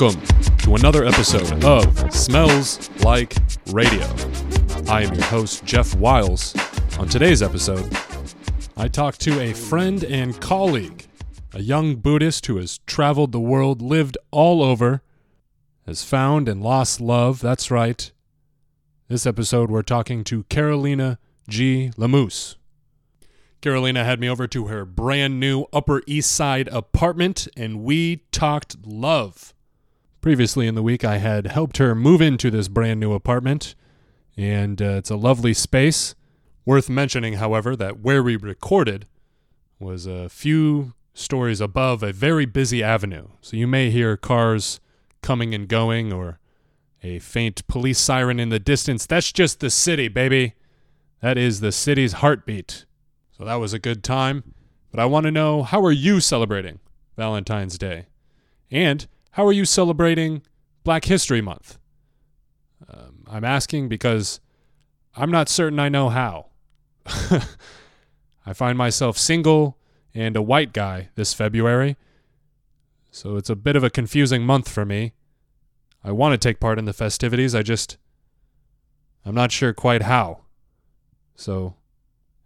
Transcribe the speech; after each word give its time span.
Welcome 0.00 0.22
to 0.58 0.76
another 0.76 1.04
episode 1.04 1.62
of 1.62 2.14
Smells 2.14 2.88
Like 3.00 3.36
Radio. 3.66 4.06
I 4.88 5.02
am 5.02 5.12
your 5.12 5.24
host, 5.24 5.62
Jeff 5.66 5.94
Wiles. 5.94 6.56
On 6.98 7.06
today's 7.06 7.42
episode, 7.42 7.94
I 8.78 8.88
talk 8.88 9.18
to 9.18 9.38
a 9.40 9.52
friend 9.52 10.02
and 10.04 10.40
colleague, 10.40 11.06
a 11.52 11.60
young 11.60 11.96
Buddhist 11.96 12.46
who 12.46 12.56
has 12.56 12.78
traveled 12.86 13.32
the 13.32 13.40
world, 13.40 13.82
lived 13.82 14.16
all 14.30 14.62
over, 14.62 15.02
has 15.84 16.02
found 16.02 16.48
and 16.48 16.62
lost 16.62 17.02
love. 17.02 17.40
That's 17.40 17.70
right. 17.70 18.10
This 19.08 19.26
episode, 19.26 19.70
we're 19.70 19.82
talking 19.82 20.24
to 20.24 20.44
Carolina 20.44 21.18
G. 21.46 21.90
Lamousse. 21.98 22.56
Carolina 23.60 24.02
had 24.02 24.18
me 24.18 24.30
over 24.30 24.46
to 24.46 24.68
her 24.68 24.86
brand 24.86 25.38
new 25.38 25.66
Upper 25.74 26.00
East 26.06 26.32
Side 26.32 26.68
apartment, 26.68 27.48
and 27.54 27.82
we 27.82 28.24
talked 28.32 28.86
love. 28.86 29.52
Previously 30.20 30.66
in 30.66 30.74
the 30.74 30.82
week, 30.82 31.02
I 31.02 31.16
had 31.16 31.46
helped 31.46 31.78
her 31.78 31.94
move 31.94 32.20
into 32.20 32.50
this 32.50 32.68
brand 32.68 33.00
new 33.00 33.14
apartment, 33.14 33.74
and 34.36 34.80
uh, 34.82 34.96
it's 34.96 35.08
a 35.08 35.16
lovely 35.16 35.54
space. 35.54 36.14
Worth 36.66 36.90
mentioning, 36.90 37.34
however, 37.34 37.74
that 37.76 38.00
where 38.00 38.22
we 38.22 38.36
recorded 38.36 39.06
was 39.78 40.04
a 40.04 40.28
few 40.28 40.92
stories 41.14 41.60
above 41.60 42.02
a 42.02 42.12
very 42.12 42.44
busy 42.44 42.82
avenue. 42.82 43.28
So 43.40 43.56
you 43.56 43.66
may 43.66 43.90
hear 43.90 44.18
cars 44.18 44.78
coming 45.22 45.54
and 45.54 45.66
going 45.66 46.12
or 46.12 46.38
a 47.02 47.18
faint 47.18 47.66
police 47.66 47.98
siren 47.98 48.38
in 48.38 48.50
the 48.50 48.58
distance. 48.58 49.06
That's 49.06 49.32
just 49.32 49.60
the 49.60 49.70
city, 49.70 50.08
baby. 50.08 50.54
That 51.22 51.38
is 51.38 51.60
the 51.60 51.72
city's 51.72 52.14
heartbeat. 52.14 52.84
So 53.36 53.46
that 53.46 53.54
was 53.54 53.72
a 53.72 53.78
good 53.78 54.04
time. 54.04 54.54
But 54.90 55.00
I 55.00 55.06
want 55.06 55.24
to 55.24 55.30
know 55.30 55.62
how 55.62 55.82
are 55.82 55.92
you 55.92 56.20
celebrating 56.20 56.78
Valentine's 57.16 57.78
Day? 57.78 58.06
And 58.70 59.06
how 59.32 59.46
are 59.46 59.52
you 59.52 59.64
celebrating 59.64 60.42
Black 60.84 61.04
History 61.04 61.40
Month? 61.40 61.78
Um, 62.88 63.24
I'm 63.28 63.44
asking 63.44 63.88
because 63.88 64.40
I'm 65.16 65.30
not 65.30 65.48
certain 65.48 65.78
I 65.78 65.88
know 65.88 66.08
how. 66.08 66.46
I 68.46 68.52
find 68.52 68.76
myself 68.76 69.16
single 69.16 69.76
and 70.14 70.36
a 70.36 70.42
white 70.42 70.72
guy 70.72 71.10
this 71.14 71.34
February, 71.34 71.96
so 73.10 73.36
it's 73.36 73.50
a 73.50 73.56
bit 73.56 73.76
of 73.76 73.84
a 73.84 73.90
confusing 73.90 74.42
month 74.42 74.68
for 74.68 74.84
me. 74.84 75.12
I 76.02 76.12
want 76.12 76.32
to 76.32 76.48
take 76.48 76.60
part 76.60 76.78
in 76.78 76.84
the 76.84 76.92
festivities, 76.92 77.54
I 77.54 77.62
just. 77.62 77.98
I'm 79.24 79.34
not 79.34 79.52
sure 79.52 79.74
quite 79.74 80.02
how. 80.02 80.40
So, 81.34 81.74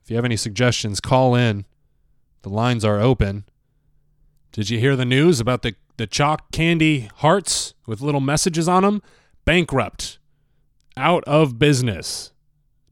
if 0.03 0.11
you 0.11 0.17
have 0.17 0.25
any 0.25 0.37
suggestions, 0.37 1.01
call 1.01 1.35
in. 1.35 1.65
The 2.43 2.49
lines 2.49 2.85
are 2.85 3.01
open. 3.01 3.45
Did 4.53 4.71
you 4.71 4.79
hear 4.79 4.97
the 4.97 5.05
news 5.05 5.41
about 5.41 5.63
the, 5.63 5.75
the 5.97 6.07
chalk 6.07 6.51
candy 6.53 7.09
hearts 7.17 7.75
with 7.87 8.01
little 8.01 8.21
messages 8.21 8.69
on 8.69 8.83
them? 8.83 9.03
Bankrupt. 9.45 10.19
Out 10.97 11.25
of 11.25 11.59
business. 11.59 12.33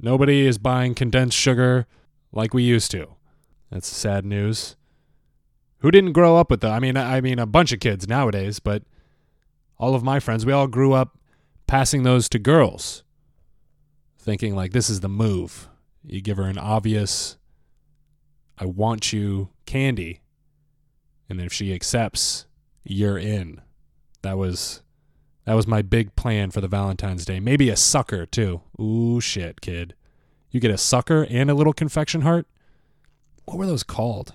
Nobody 0.00 0.46
is 0.46 0.58
buying 0.58 0.94
condensed 0.94 1.36
sugar 1.36 1.86
like 2.32 2.54
we 2.54 2.62
used 2.62 2.90
to. 2.90 3.14
That's 3.70 3.86
sad 3.88 4.24
news. 4.24 4.76
Who 5.78 5.90
didn't 5.90 6.12
grow 6.12 6.36
up 6.36 6.50
with 6.50 6.60
that? 6.60 6.72
I 6.72 6.78
mean, 6.78 6.96
I 6.96 7.20
mean, 7.20 7.38
a 7.38 7.46
bunch 7.46 7.72
of 7.72 7.80
kids 7.80 8.06
nowadays, 8.08 8.58
but 8.58 8.82
all 9.78 9.94
of 9.94 10.04
my 10.04 10.20
friends, 10.20 10.46
we 10.46 10.52
all 10.52 10.68
grew 10.68 10.92
up 10.92 11.18
passing 11.66 12.02
those 12.02 12.28
to 12.28 12.38
girls, 12.38 13.02
thinking 14.18 14.54
like 14.54 14.72
this 14.72 14.90
is 14.90 15.00
the 15.00 15.08
move. 15.08 15.68
You 16.04 16.20
give 16.20 16.36
her 16.36 16.44
an 16.44 16.58
obvious, 16.58 17.36
I 18.58 18.66
want 18.66 19.12
you 19.12 19.48
candy. 19.66 20.20
And 21.28 21.38
then 21.38 21.46
if 21.46 21.52
she 21.52 21.72
accepts, 21.72 22.46
you're 22.84 23.18
in. 23.18 23.60
That 24.22 24.38
was 24.38 24.82
that 25.44 25.54
was 25.54 25.66
my 25.66 25.82
big 25.82 26.14
plan 26.14 26.50
for 26.50 26.60
the 26.60 26.68
Valentine's 26.68 27.24
Day. 27.24 27.40
Maybe 27.40 27.68
a 27.68 27.76
sucker 27.76 28.26
too. 28.26 28.62
Ooh 28.80 29.20
shit, 29.20 29.60
kid. 29.60 29.94
You 30.50 30.60
get 30.60 30.70
a 30.70 30.78
sucker 30.78 31.26
and 31.28 31.50
a 31.50 31.54
little 31.54 31.72
confection 31.72 32.20
heart? 32.20 32.46
What 33.44 33.58
were 33.58 33.66
those 33.66 33.82
called? 33.82 34.34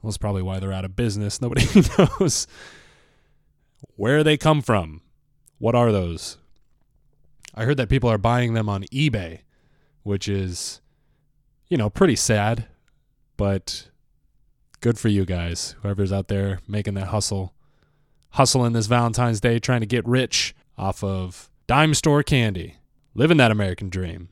Well, 0.00 0.10
that's 0.10 0.18
probably 0.18 0.42
why 0.42 0.60
they're 0.60 0.72
out 0.72 0.84
of 0.84 0.96
business. 0.96 1.40
Nobody 1.42 1.66
knows 1.98 2.46
where 3.96 4.22
they 4.22 4.36
come 4.36 4.62
from. 4.62 5.02
What 5.58 5.74
are 5.74 5.92
those? 5.92 6.38
I 7.54 7.64
heard 7.64 7.78
that 7.78 7.88
people 7.88 8.10
are 8.10 8.18
buying 8.18 8.54
them 8.54 8.68
on 8.68 8.84
eBay 8.84 9.40
which 10.06 10.28
is, 10.28 10.80
you 11.66 11.76
know, 11.76 11.90
pretty 11.90 12.14
sad, 12.14 12.68
but 13.36 13.90
good 14.86 15.00
for 15.00 15.08
you 15.08 15.24
guys, 15.24 15.74
whoever's 15.82 16.12
out 16.12 16.28
there 16.28 16.60
making 16.68 16.94
that 16.94 17.08
hustle, 17.08 17.52
hustling 18.30 18.72
this 18.72 18.86
Valentine's 18.86 19.40
Day, 19.40 19.58
trying 19.58 19.80
to 19.80 19.86
get 19.86 20.06
rich 20.06 20.54
off 20.78 21.02
of 21.02 21.50
dime 21.66 21.92
store 21.92 22.22
candy, 22.22 22.76
living 23.12 23.36
that 23.36 23.50
American 23.50 23.88
dream. 23.88 24.28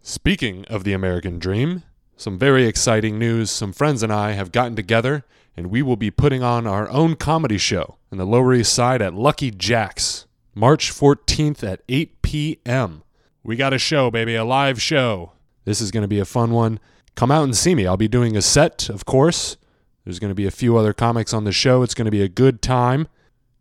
Speaking 0.00 0.64
of 0.70 0.84
the 0.84 0.94
American 0.94 1.38
dream, 1.38 1.82
some 2.16 2.38
very 2.38 2.64
exciting 2.64 3.18
news. 3.18 3.50
Some 3.50 3.74
friends 3.74 4.02
and 4.02 4.10
I 4.10 4.32
have 4.32 4.52
gotten 4.52 4.74
together, 4.74 5.26
and 5.54 5.66
we 5.66 5.82
will 5.82 5.96
be 5.96 6.10
putting 6.10 6.42
on 6.42 6.66
our 6.66 6.88
own 6.88 7.14
comedy 7.14 7.58
show 7.58 7.98
in 8.10 8.16
the 8.16 8.24
Lower 8.24 8.54
East 8.54 8.72
Side 8.72 9.02
at 9.02 9.12
Lucky 9.12 9.50
Jack's, 9.50 10.26
March 10.54 10.90
14th 10.90 11.62
at 11.62 11.82
8 11.90 12.22
p.m. 12.22 13.02
We 13.42 13.54
got 13.54 13.74
a 13.74 13.78
show, 13.78 14.10
baby, 14.10 14.34
a 14.34 14.46
live 14.46 14.80
show. 14.80 15.32
This 15.66 15.82
is 15.82 15.90
going 15.90 16.04
to 16.04 16.08
be 16.08 16.20
a 16.20 16.24
fun 16.24 16.52
one. 16.52 16.80
Come 17.18 17.32
out 17.32 17.42
and 17.42 17.56
see 17.56 17.74
me. 17.74 17.84
I'll 17.84 17.96
be 17.96 18.06
doing 18.06 18.36
a 18.36 18.40
set, 18.40 18.88
of 18.88 19.04
course. 19.04 19.56
There's 20.04 20.20
going 20.20 20.30
to 20.30 20.36
be 20.36 20.46
a 20.46 20.52
few 20.52 20.76
other 20.76 20.92
comics 20.92 21.34
on 21.34 21.42
the 21.42 21.50
show. 21.50 21.82
It's 21.82 21.94
going 21.94 22.04
to 22.04 22.12
be 22.12 22.22
a 22.22 22.28
good 22.28 22.62
time. 22.62 23.08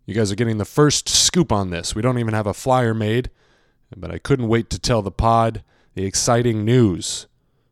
You 0.06 0.14
guys 0.14 0.32
are 0.32 0.36
getting 0.36 0.60
the 0.60 0.64
first 0.64 1.10
scoop 1.10 1.52
on 1.52 1.72
this. 1.72 1.96
We 1.96 2.04
don't 2.04 2.20
even 2.20 2.36
have 2.36 2.46
a 2.46 2.54
flyer 2.54 2.94
made, 2.94 3.32
but 3.96 4.12
I 4.12 4.20
couldn't 4.20 4.48
wait 4.48 4.70
to 4.70 4.78
tell 4.78 5.02
the 5.02 5.10
pod 5.10 5.64
the 5.96 6.06
exciting 6.06 6.66
news. 6.66 7.26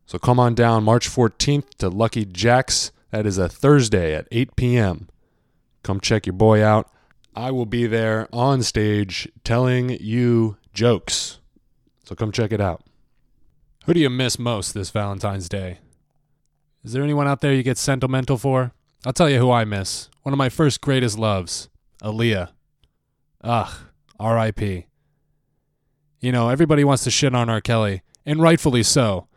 So 0.07 0.18
come 0.18 0.40
on 0.40 0.56
down 0.56 0.84
March 0.84 1.07
14th 1.07 1.75
to 1.78 1.90
Lucky 1.90 2.25
Jack's. 2.25 2.91
That 3.12 3.28
is 3.28 3.38
a 3.38 3.47
Thursday 3.47 4.16
at 4.16 4.28
8 4.31 4.56
p.m. 4.56 5.07
Come 5.84 6.00
check 6.00 6.25
your 6.25 6.34
boy 6.34 6.63
out. 6.63 6.91
I 7.35 7.51
will 7.51 7.68
be 7.68 7.85
there 7.85 8.28
on 8.34 8.63
stage 8.63 9.31
telling 9.44 9.91
you 10.01 10.57
jokes. 10.74 11.38
So 12.06 12.16
come 12.16 12.31
check 12.31 12.51
it 12.51 12.59
out. 12.59 12.81
Who 13.85 13.94
do 13.94 14.00
you 14.00 14.09
miss 14.09 14.40
most 14.40 14.73
this 14.73 14.90
Valentine's 14.90 15.47
Day? 15.47 15.79
Is 16.84 16.94
there 16.94 17.03
anyone 17.03 17.28
out 17.28 17.41
there 17.41 17.53
you 17.53 17.62
get 17.62 17.78
sentimental 17.78 18.38
for? 18.38 18.73
I'll 19.06 19.13
tell 19.13 19.29
you 19.29 19.38
who 19.38 19.51
I 19.51 19.63
miss. 19.63 20.09
One 20.23 20.34
of 20.34 20.38
my 20.38 20.50
first 20.50 20.81
greatest 20.81 21.19
loves, 21.19 21.69
Aaliyah. 22.01 22.50
Ugh, 23.41 23.74
R.I.P. 24.19 24.88
You 26.19 26.31
know, 26.31 26.50
everybody 26.50 26.84
wants 26.84 27.03
to 27.03 27.12
shit 27.12 27.35
on 27.35 27.47
R. 27.47 27.62
Kelly, 27.62 28.01
and 28.25 28.41
rightfully 28.41 28.81
so. 28.81 29.28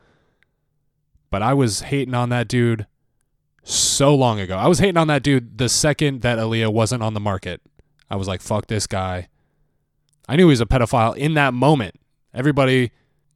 But 1.31 1.43
I 1.43 1.53
was 1.53 1.83
hating 1.83 2.15
on 2.15 2.31
that 2.31 2.49
dude 2.49 2.87
so 3.63 4.15
long 4.15 4.41
ago. 4.41 4.57
I 4.57 4.67
was 4.67 4.79
hating 4.79 4.97
on 4.97 5.09
that 5.09 5.23
dude 5.23 5.59
the 5.59 5.69
second 5.69 6.23
that 6.23 6.39
Aaliyah 6.39 6.73
wasn't 6.73 7.03
on 7.03 7.13
the 7.13 7.21
market. 7.21 7.61
I 8.11 8.17
was 8.17 8.27
like, 8.27 8.41
fuck 8.41 8.67
this 8.67 8.87
guy. 8.87 9.29
I 10.27 10.37
knew 10.37 10.45
he 10.45 10.51
was 10.51 10.63
a 10.63 10.67
pedophile 10.67 11.15
in 11.17 11.35
that 11.35 11.53
moment 11.53 11.97
everybody, 12.35 12.93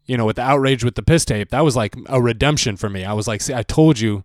you 0.07 0.17
know, 0.17 0.25
with 0.25 0.37
the 0.37 0.43
outrage 0.43 0.85
with 0.85 0.95
the 0.95 1.03
piss 1.03 1.25
tape, 1.25 1.51
that 1.51 1.65
was 1.65 1.77
like 1.77 1.97
a 2.07 2.21
redemption 2.21 2.77
for 2.77 2.89
me. 2.89 3.05
I 3.05 3.13
was 3.13 3.29
like, 3.29 3.41
see, 3.41 3.55
I 3.55 3.63
told 3.63 4.01
you 4.01 4.25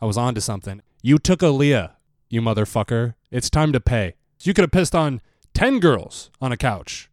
I 0.00 0.06
was 0.06 0.16
onto 0.16 0.40
something. 0.40 0.82
You 1.02 1.18
took 1.18 1.40
Aaliyah, 1.40 1.92
you 2.28 2.40
motherfucker. 2.40 3.14
It's 3.30 3.50
time 3.50 3.72
to 3.72 3.80
pay. 3.80 4.14
You 4.42 4.54
could 4.54 4.62
have 4.62 4.72
pissed 4.72 4.94
on 4.94 5.20
10 5.54 5.80
girls 5.80 6.30
on 6.40 6.52
a 6.52 6.56
couch. 6.56 7.10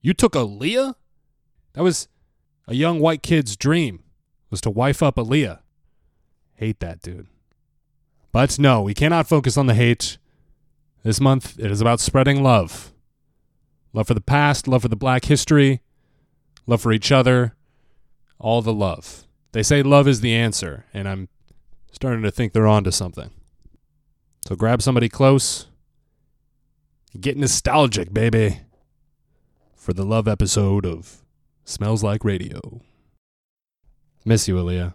You 0.00 0.12
took 0.14 0.32
Aaliyah? 0.32 0.94
That 1.74 1.82
was 1.82 2.08
a 2.66 2.74
young 2.74 3.00
white 3.00 3.22
kid's 3.22 3.56
dream, 3.56 4.02
was 4.50 4.60
to 4.62 4.70
wife 4.70 5.02
up 5.02 5.16
Aaliyah. 5.16 5.60
Hate 6.54 6.80
that 6.80 7.00
dude. 7.02 7.28
But 8.32 8.58
no, 8.58 8.82
we 8.82 8.94
cannot 8.94 9.28
focus 9.28 9.56
on 9.56 9.66
the 9.66 9.74
hate. 9.74 10.18
This 11.02 11.20
month, 11.20 11.58
it 11.58 11.70
is 11.70 11.80
about 11.80 12.00
spreading 12.00 12.42
love. 12.42 12.92
Love 13.92 14.06
for 14.06 14.14
the 14.14 14.20
past, 14.20 14.66
love 14.66 14.82
for 14.82 14.88
the 14.88 14.96
black 14.96 15.26
history, 15.26 15.80
love 16.66 16.80
for 16.80 16.92
each 16.92 17.12
other, 17.12 17.54
all 18.38 18.62
the 18.62 18.72
love. 18.72 19.24
They 19.52 19.62
say 19.62 19.82
love 19.82 20.08
is 20.08 20.20
the 20.20 20.34
answer, 20.34 20.86
and 20.94 21.08
I'm 21.08 21.28
starting 21.90 22.22
to 22.22 22.30
think 22.30 22.52
they're 22.52 22.66
onto 22.66 22.90
something. 22.90 23.30
So 24.46 24.56
grab 24.56 24.82
somebody 24.82 25.08
close. 25.08 25.66
Get 27.20 27.36
nostalgic, 27.36 28.12
baby, 28.12 28.60
for 29.76 29.92
the 29.92 30.04
love 30.04 30.26
episode 30.26 30.86
of 30.86 31.22
Smells 31.64 32.02
Like 32.02 32.24
Radio. 32.24 32.80
Miss 34.24 34.48
you, 34.48 34.56
Aaliyah. 34.56 34.94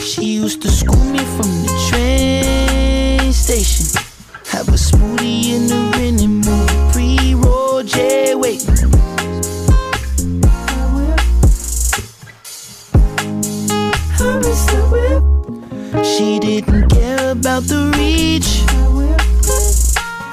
She 0.00 0.24
used 0.34 0.62
to 0.62 0.68
school 0.68 1.04
me 1.06 1.18
from 1.18 1.50
the 1.62 1.88
train 1.90 3.32
station. 3.32 4.00
Have 4.46 4.68
a 4.68 4.72
smoothie 4.72 5.54
in 5.54 5.66
the. 5.66 5.84
Pre-roll 6.44 6.73
J, 7.86 8.34
wait. 8.34 8.60
She 16.02 16.38
didn't 16.38 16.88
care 16.88 17.30
about 17.32 17.64
the 17.64 17.92
reach. 17.98 18.62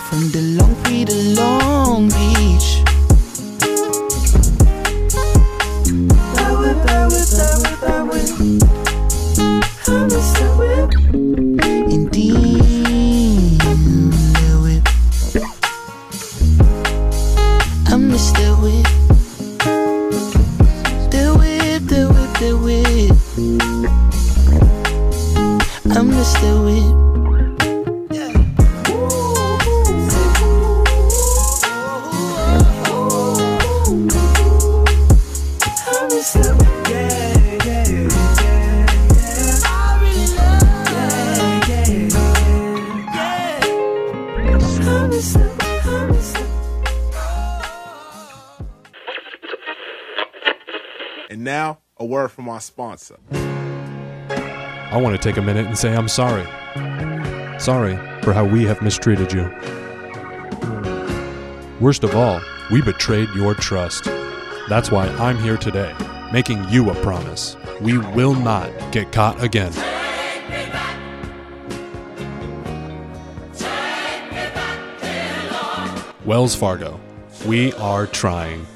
From 0.07 0.31
the 0.31 0.41
Long 0.57 0.75
Free 0.83 1.03
to 1.03 1.13
Long 1.35 2.07
Beach. 2.07 2.70
And 51.31 51.45
now, 51.45 51.77
a 51.95 52.03
word 52.03 52.27
from 52.27 52.49
our 52.49 52.59
sponsor. 52.59 53.15
I 53.31 54.99
want 55.01 55.15
to 55.15 55.17
take 55.17 55.37
a 55.37 55.41
minute 55.41 55.65
and 55.65 55.77
say 55.77 55.95
I'm 55.95 56.09
sorry. 56.09 56.43
Sorry 57.57 57.95
for 58.21 58.33
how 58.33 58.43
we 58.43 58.65
have 58.65 58.81
mistreated 58.81 59.31
you. 59.31 59.43
Worst 61.79 62.03
of 62.03 62.17
all, 62.17 62.41
we 62.69 62.81
betrayed 62.81 63.29
your 63.29 63.53
trust. 63.53 64.03
That's 64.67 64.91
why 64.91 65.07
I'm 65.07 65.37
here 65.37 65.55
today, 65.55 65.95
making 66.33 66.67
you 66.67 66.89
a 66.89 66.95
promise. 66.95 67.55
We 67.79 67.97
will 67.97 68.35
not 68.35 68.69
get 68.91 69.13
caught 69.13 69.41
again. 69.41 69.71
Wells 76.25 76.55
Fargo, 76.55 76.99
we 77.45 77.71
are 77.75 78.05
trying. 78.05 78.67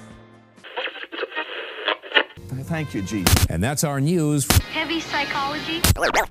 Thank 2.66 2.96
you, 2.96 3.04
Jesus. 3.04 3.46
And 3.48 3.64
that's 3.64 3.84
our 3.84 4.02
news. 4.02 4.52
Heavy 4.72 5.00
psychology. 5.00 5.82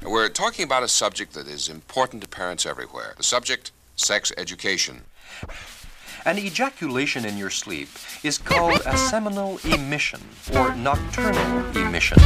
We're 0.02 0.28
talking 0.28 0.64
about 0.64 0.82
a 0.82 0.88
subject 0.88 1.32
that 1.34 1.46
is 1.46 1.68
important 1.68 2.22
to 2.22 2.28
parents 2.28 2.66
everywhere. 2.66 3.14
The 3.16 3.22
subject, 3.22 3.70
sex 3.94 4.32
education. 4.36 5.02
An 6.24 6.38
ejaculation 6.38 7.24
in 7.24 7.38
your 7.38 7.50
sleep 7.50 7.88
is 8.24 8.38
called 8.38 8.80
a 8.84 8.98
seminal 8.98 9.58
emission 9.64 10.20
or 10.52 10.74
nocturnal 10.74 11.76
emission. 11.76 12.18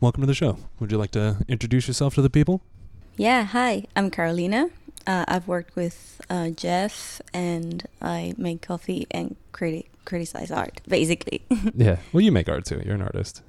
Welcome 0.00 0.20
to 0.20 0.26
the 0.26 0.34
show. 0.34 0.58
Would 0.78 0.92
you 0.92 0.98
like 0.98 1.12
to 1.12 1.38
introduce 1.48 1.88
yourself 1.88 2.14
to 2.16 2.22
the 2.22 2.30
people? 2.30 2.60
Yeah, 3.18 3.44
hi, 3.44 3.84
I'm 3.96 4.10
Carolina. 4.10 4.70
Uh, 5.06 5.24
I've 5.26 5.48
worked 5.48 5.74
with 5.74 6.20
uh, 6.30 6.50
Jeff 6.50 7.20
and 7.34 7.84
I 8.00 8.34
make 8.36 8.62
coffee 8.62 9.06
and 9.10 9.34
criti- 9.52 9.86
criticize 10.04 10.50
art, 10.52 10.80
basically. 10.86 11.42
Yeah. 11.74 11.98
Well, 12.12 12.20
you 12.20 12.30
make 12.32 12.48
art 12.48 12.64
too. 12.64 12.80
You're 12.84 12.94
an 12.94 13.02
artist. 13.02 13.42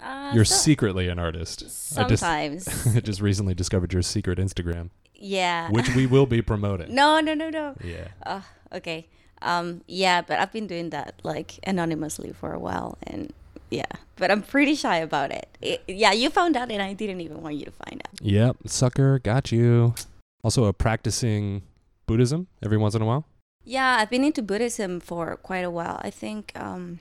Uh, 0.00 0.30
You're 0.34 0.44
so- 0.44 0.54
secretly 0.54 1.08
an 1.08 1.18
artist. 1.18 1.62
I 1.98 2.04
just- 2.04 2.20
Sometimes. 2.20 2.86
I 2.96 3.00
just 3.00 3.20
recently 3.20 3.54
discovered 3.54 3.92
your 3.92 4.02
secret 4.02 4.38
Instagram, 4.38 4.90
yeah. 5.14 5.70
which 5.70 5.92
we 5.96 6.06
will 6.06 6.26
be 6.26 6.40
promoting. 6.42 6.94
no, 6.94 7.18
no, 7.20 7.34
no, 7.34 7.50
no. 7.50 7.74
Yeah. 7.82 8.08
Uh, 8.24 8.42
okay. 8.72 9.08
Um, 9.42 9.82
yeah, 9.88 10.22
but 10.22 10.38
I've 10.38 10.52
been 10.52 10.66
doing 10.68 10.90
that 10.90 11.14
like 11.24 11.58
anonymously 11.66 12.32
for 12.32 12.52
a 12.52 12.58
while 12.60 12.96
and 13.02 13.32
yeah, 13.70 13.84
but 14.16 14.30
I'm 14.30 14.42
pretty 14.42 14.74
shy 14.74 14.96
about 14.98 15.30
it. 15.30 15.48
it. 15.60 15.82
Yeah, 15.88 16.12
you 16.12 16.30
found 16.30 16.56
out 16.56 16.70
and 16.70 16.82
I 16.82 16.92
didn't 16.92 17.20
even 17.20 17.42
want 17.42 17.56
you 17.56 17.64
to 17.64 17.70
find 17.70 18.02
out. 18.04 18.20
Yep. 18.20 18.56
Sucker. 18.66 19.18
Got 19.18 19.52
you. 19.52 19.94
Also, 20.42 20.64
a 20.64 20.72
practicing 20.72 21.62
Buddhism 22.06 22.46
every 22.62 22.76
once 22.76 22.94
in 22.94 23.02
a 23.02 23.06
while. 23.06 23.24
Yeah, 23.64 23.96
I've 23.98 24.10
been 24.10 24.24
into 24.24 24.42
Buddhism 24.42 25.00
for 25.00 25.36
quite 25.36 25.64
a 25.64 25.70
while. 25.70 26.00
I 26.02 26.10
think 26.10 26.52
um, 26.54 27.00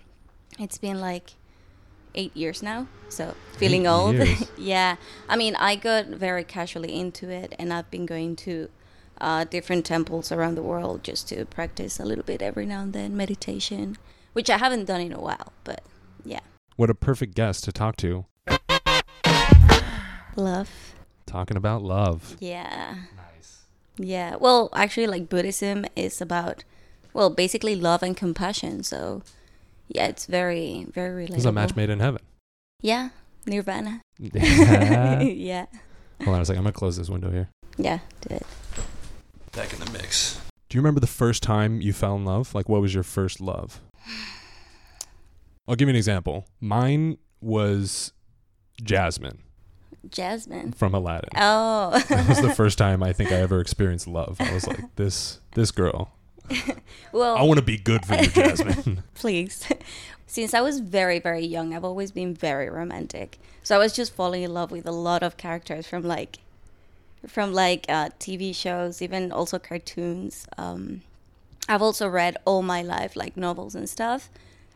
it's 0.58 0.80
been 0.80 1.00
like 1.00 1.34
eight 2.16 2.36
years 2.36 2.64
now. 2.64 2.88
So 3.10 3.36
feeling 3.58 3.86
Eight 3.86 3.90
old. 3.90 4.16
yeah. 4.58 4.96
I 5.30 5.36
mean, 5.36 5.56
I 5.58 5.76
got 5.76 6.08
very 6.08 6.44
casually 6.44 7.00
into 7.00 7.30
it, 7.30 7.54
and 7.60 7.72
I've 7.72 7.92
been 7.92 8.08
going 8.08 8.36
to 8.38 8.70
uh, 9.22 9.44
different 9.44 9.86
temples 9.86 10.32
around 10.32 10.56
the 10.56 10.64
world 10.64 11.04
just 11.04 11.30
to 11.30 11.46
practice 11.46 12.00
a 12.00 12.06
little 12.06 12.24
bit 12.24 12.42
every 12.42 12.66
now 12.66 12.82
and 12.82 12.94
then 12.94 13.16
meditation, 13.16 13.98
which 14.34 14.50
I 14.50 14.58
haven't 14.58 14.86
done 14.86 15.02
in 15.02 15.14
a 15.14 15.22
while. 15.22 15.54
But 15.64 15.84
What 16.76 16.90
a 16.90 16.94
perfect 16.94 17.36
guest 17.36 17.64
to 17.66 17.72
talk 17.72 17.96
to. 17.98 18.26
love. 20.36 20.70
Talking 21.26 21.56
about 21.56 21.82
love. 21.82 22.36
Yeah. 22.40 22.96
Nice. 23.16 23.62
Yeah. 23.98 24.36
Well, 24.36 24.70
actually, 24.74 25.08
like 25.08 25.30
Buddhism 25.30 25.86
is 25.96 26.20
about, 26.20 26.66
well, 27.14 27.30
basically 27.30 27.76
love 27.76 28.04
and 28.04 28.16
compassion. 28.16 28.84
So, 28.84 29.24
yeah, 29.88 30.08
it's 30.08 30.26
very, 30.26 30.86
very 30.92 31.26
relatable. 31.26 31.30
This 31.30 31.38
is 31.40 31.46
a 31.46 31.52
match 31.54 31.76
made 31.78 31.90
in 31.90 32.00
heaven. 32.02 32.22
Yeah, 32.82 33.10
Nirvana. 33.46 34.02
Hold 34.20 34.34
yeah. 35.24 35.68
Hold 36.24 36.36
on 36.36 36.42
a 36.42 36.46
second. 36.46 36.60
I'm 36.60 36.64
gonna 36.66 36.74
close 36.74 36.98
this 36.98 37.10
window 37.10 37.32
here. 37.32 37.50
Yeah, 37.78 38.00
do 38.22 38.36
it. 38.36 38.46
Back 39.54 39.72
in 39.74 39.80
the 39.80 39.90
mix. 39.92 40.42
Do 40.70 40.78
you 40.78 40.82
remember 40.82 41.00
the 41.00 41.08
first 41.08 41.42
time 41.42 41.82
you 41.82 41.94
fell 41.94 42.16
in 42.16 42.26
love? 42.26 42.54
Like, 42.54 42.68
what 42.68 42.82
was 42.82 42.94
your 42.94 43.04
first 43.04 43.40
love? 43.40 43.80
I'll 45.68 45.76
give 45.76 45.88
you 45.88 45.92
an 45.92 45.98
example. 45.98 46.46
Mine 46.60 47.18
was 47.42 48.12
Jasmine 48.84 49.42
Jasmine. 50.10 50.74
from 50.74 50.94
Aladdin. 50.94 51.30
Oh. 51.36 52.00
that 52.10 52.30
was 52.30 52.42
the 52.42 52.54
first 52.56 52.78
time 52.78 53.02
I 53.02 53.14
think 53.14 53.32
I 53.32 53.36
ever 53.36 53.60
experienced 53.60 54.08
love. 54.08 54.38
I 54.40 54.54
was 54.54 54.68
like, 54.68 54.96
this 54.96 55.40
this 55.54 55.72
girl. 55.72 56.12
well, 57.12 57.36
I 57.36 57.42
want 57.42 57.60
to 57.60 57.66
be 57.66 57.78
good 57.78 58.06
for 58.06 58.16
you, 58.16 58.28
Jasmine. 58.28 59.04
please. 59.16 59.68
Since 60.28 60.54
I 60.54 60.62
was 60.62 60.80
very, 60.80 61.20
very 61.20 61.46
young, 61.46 61.74
I've 61.74 61.84
always 61.84 62.12
been 62.12 62.34
very 62.34 62.70
romantic. 62.70 63.40
So 63.64 63.76
I 63.76 63.80
was 63.80 63.94
just 63.94 64.14
falling 64.14 64.44
in 64.44 64.54
love 64.54 64.70
with 64.70 64.86
a 64.86 64.92
lot 64.92 65.24
of 65.24 65.38
characters 65.38 65.88
from 65.88 66.04
like, 66.04 66.40
from 67.26 67.54
like 67.54 67.86
uh, 67.90 68.10
TV 68.20 68.54
shows, 68.54 69.02
even 69.02 69.32
also 69.32 69.58
cartoons. 69.58 70.48
Um, 70.58 71.02
I've 71.68 71.82
also 71.82 72.08
read 72.08 72.38
all 72.46 72.62
my 72.62 72.82
life 72.82 73.16
like 73.16 73.38
novels 73.38 73.76
and 73.76 73.90
stuff. 73.90 74.30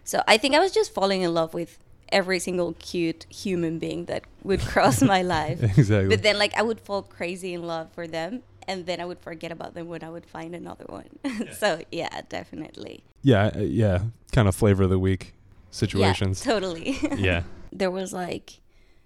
So 0.10 0.24
I 0.28 0.38
think 0.40 0.56
I 0.56 0.60
was 0.60 0.72
just 0.72 0.92
falling 0.92 1.22
in 1.22 1.32
love 1.36 1.54
with 1.54 1.78
every 2.12 2.40
single 2.40 2.74
cute 2.80 3.28
human 3.30 3.78
being 3.78 4.06
that 4.06 4.24
would 4.44 4.60
cross 4.60 5.04
my 5.04 5.22
life. 5.22 5.62
exactly. 5.78 6.08
But 6.10 6.24
then 6.24 6.40
like 6.40 6.52
I 6.58 6.64
would 6.64 6.82
fall 6.82 7.04
crazy 7.04 7.54
in 7.54 7.62
love 7.62 7.92
for 7.94 8.08
them 8.08 8.42
and 8.68 8.88
then 8.88 9.00
I 9.00 9.06
would 9.06 9.20
forget 9.20 9.52
about 9.52 9.76
them 9.76 9.88
when 9.88 10.04
I 10.04 10.10
would 10.10 10.26
find 10.26 10.56
another 10.56 10.86
one. 10.88 11.10
so 11.60 11.84
yeah, 11.92 12.22
definitely. 12.28 13.04
yeah, 13.22 13.52
uh, 13.56 13.60
yeah. 13.60 14.00
Kind 14.32 14.48
of 14.48 14.56
flavor 14.56 14.82
of 14.82 14.90
the 14.90 14.98
week 14.98 15.36
situations. 15.70 16.44
Yeah, 16.44 16.54
totally. 16.54 16.98
yeah. 17.16 17.44
there 17.72 17.92
was 17.92 18.12
like 18.12 18.62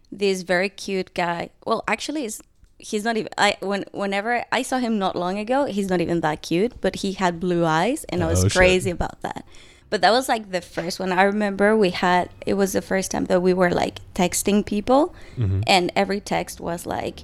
this 0.10 0.44
very 0.44 0.70
cute 0.70 1.14
guy. 1.14 1.50
Well, 1.66 1.84
actually, 1.86 2.24
it's, 2.24 2.42
he's 2.78 3.04
not 3.04 3.18
even. 3.18 3.30
I 3.38 3.58
when 3.60 3.84
whenever 3.92 4.46
I 4.54 4.62
saw 4.62 4.78
him 4.78 5.00
not 5.00 5.18
long 5.18 5.38
ago, 5.38 5.66
he's 5.66 5.90
not 5.90 6.00
even 6.00 6.22
that 6.22 6.42
cute, 6.42 6.80
but 6.80 6.98
he 7.04 7.12
had 7.12 7.42
blue 7.42 7.66
eyes, 7.66 8.06
and 8.06 8.24
I 8.24 8.28
was 8.28 8.40
Oh, 8.46 8.48
shit. 8.48 8.58
crazy 8.58 8.90
about 8.90 9.20
that. 9.22 9.46
But 9.94 10.02
that 10.02 10.10
was 10.12 10.28
like 10.28 10.50
the 10.50 10.62
first 10.62 11.00
one. 11.00 11.12
I 11.12 11.22
remember 11.22 11.78
we 11.78 11.92
had. 11.92 12.30
It 12.52 12.56
was 12.56 12.74
the 12.74 12.82
first 12.82 13.12
time 13.12 13.26
that 13.26 13.42
we 13.48 13.54
were 13.54 13.70
like 13.70 14.00
texting 14.16 14.66
people, 14.66 15.14
Mhm. 15.38 15.62
and 15.68 15.92
every 15.96 16.20
text 16.34 16.60
was 16.60 16.86
like. 16.98 17.18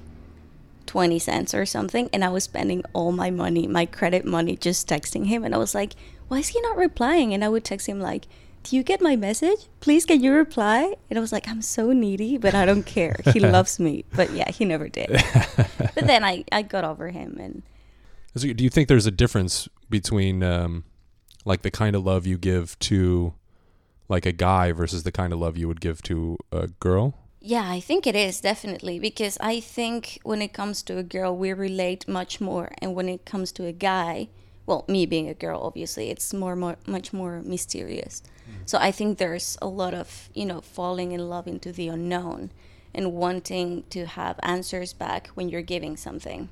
20 0.86 1.18
cents 1.20 1.54
or 1.54 1.64
something 1.64 2.08
and 2.12 2.24
i 2.24 2.28
was 2.28 2.42
spending 2.42 2.82
all 2.94 3.12
my 3.12 3.30
money 3.30 3.64
my 3.68 3.86
credit 3.86 4.24
money 4.24 4.56
just 4.56 4.88
texting 4.88 5.26
him 5.26 5.44
and 5.44 5.54
i 5.54 5.58
was 5.58 5.72
like 5.72 5.92
why 6.26 6.38
is 6.38 6.48
he 6.48 6.60
not 6.62 6.76
replying 6.76 7.32
and 7.32 7.44
i 7.44 7.48
would 7.48 7.62
text 7.62 7.86
him 7.86 8.00
like 8.00 8.26
do 8.64 8.74
you 8.74 8.82
get 8.82 9.00
my 9.00 9.14
message 9.14 9.60
please 9.78 10.04
can 10.04 10.20
you 10.20 10.32
reply 10.32 10.92
and 11.08 11.16
i 11.16 11.20
was 11.20 11.30
like 11.36 11.46
i'm 11.46 11.62
so 11.62 11.92
needy 11.92 12.36
but 12.38 12.54
i 12.56 12.64
don't 12.66 12.86
care 12.86 13.14
he 13.32 13.38
loves 13.56 13.78
me 13.78 14.04
but 14.18 14.32
yeah 14.32 14.50
he 14.50 14.64
never 14.64 14.88
did 14.88 15.10
but 15.94 16.06
then 16.10 16.24
i 16.24 16.42
i 16.50 16.60
got 16.60 16.82
over 16.82 17.10
him 17.10 17.36
and 17.38 17.62
So 18.34 18.52
do 18.52 18.64
you 18.64 18.70
think 18.70 18.88
there's 18.88 19.06
a 19.06 19.12
difference 19.14 19.68
between 19.88 20.42
um, 20.42 20.82
like 21.44 21.62
the 21.62 21.70
kind 21.70 21.96
of 21.96 22.04
love 22.04 22.26
you 22.26 22.38
give 22.38 22.78
to 22.80 23.34
like 24.08 24.26
a 24.26 24.32
guy 24.32 24.72
versus 24.72 25.02
the 25.04 25.12
kind 25.12 25.32
of 25.32 25.38
love 25.38 25.56
you 25.56 25.68
would 25.68 25.80
give 25.80 26.02
to 26.02 26.36
a 26.52 26.68
girl? 26.68 27.14
yeah 27.42 27.70
i 27.70 27.80
think 27.80 28.06
it 28.06 28.14
is 28.14 28.38
definitely 28.38 28.98
because 28.98 29.38
i 29.40 29.58
think 29.58 30.18
when 30.24 30.42
it 30.42 30.52
comes 30.52 30.82
to 30.82 30.98
a 30.98 31.02
girl 31.02 31.34
we 31.34 31.50
relate 31.54 32.06
much 32.06 32.38
more 32.38 32.70
and 32.82 32.94
when 32.94 33.08
it 33.08 33.24
comes 33.24 33.50
to 33.50 33.64
a 33.64 33.72
guy 33.72 34.28
well, 34.70 34.84
me 34.86 35.04
being 35.04 35.28
a 35.28 35.34
girl, 35.34 35.60
obviously, 35.60 36.10
it's 36.10 36.32
more, 36.32 36.54
more 36.54 36.76
much 36.86 37.12
more 37.12 37.42
mysterious. 37.42 38.22
Mm-hmm. 38.22 38.62
So 38.66 38.78
I 38.78 38.92
think 38.92 39.18
there's 39.18 39.58
a 39.60 39.66
lot 39.66 39.94
of 39.94 40.30
you 40.32 40.46
know 40.46 40.60
falling 40.60 41.10
in 41.10 41.28
love 41.28 41.48
into 41.48 41.72
the 41.72 41.88
unknown 41.88 42.52
and 42.94 43.12
wanting 43.12 43.82
to 43.90 44.06
have 44.06 44.38
answers 44.44 44.92
back 44.92 45.26
when 45.34 45.48
you're 45.48 45.62
giving 45.74 45.96
something. 45.96 46.50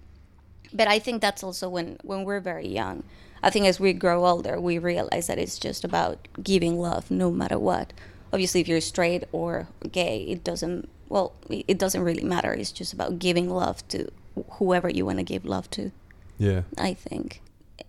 But 0.73 0.89
I 0.89 0.99
think 0.99 1.23
that's 1.23 1.45
also 1.45 1.69
when 1.69 1.99
when 2.03 2.25
we're 2.25 2.41
very 2.41 2.67
young. 2.67 3.05
I 3.43 3.51
think 3.51 3.67
as 3.67 3.79
we 3.79 3.93
grow 3.93 4.27
older, 4.27 4.61
we 4.61 4.79
realize 4.79 5.27
that 5.29 5.39
it's 5.39 5.59
just 5.59 5.85
about 5.85 6.29
giving 6.43 6.79
love, 6.79 7.11
no 7.11 7.31
matter 7.31 7.59
what. 7.59 7.93
Obviously, 8.33 8.61
if 8.61 8.69
you're 8.69 8.81
straight 8.81 9.25
or 9.33 9.69
gay, 9.91 10.23
it 10.29 10.45
doesn't. 10.45 10.89
Well, 11.09 11.33
it 11.49 11.79
doesn't 11.79 12.03
really 12.03 12.25
matter. 12.25 12.53
It's 12.53 12.73
just 12.73 12.93
about 12.93 13.19
giving 13.19 13.49
love 13.49 13.87
to 13.89 14.11
whoever 14.53 14.89
you 14.89 15.07
want 15.07 15.19
to 15.19 15.25
give 15.25 15.45
love 15.45 15.71
to. 15.71 15.91
Yeah. 16.39 16.63
I 16.77 16.95
think. 16.95 17.41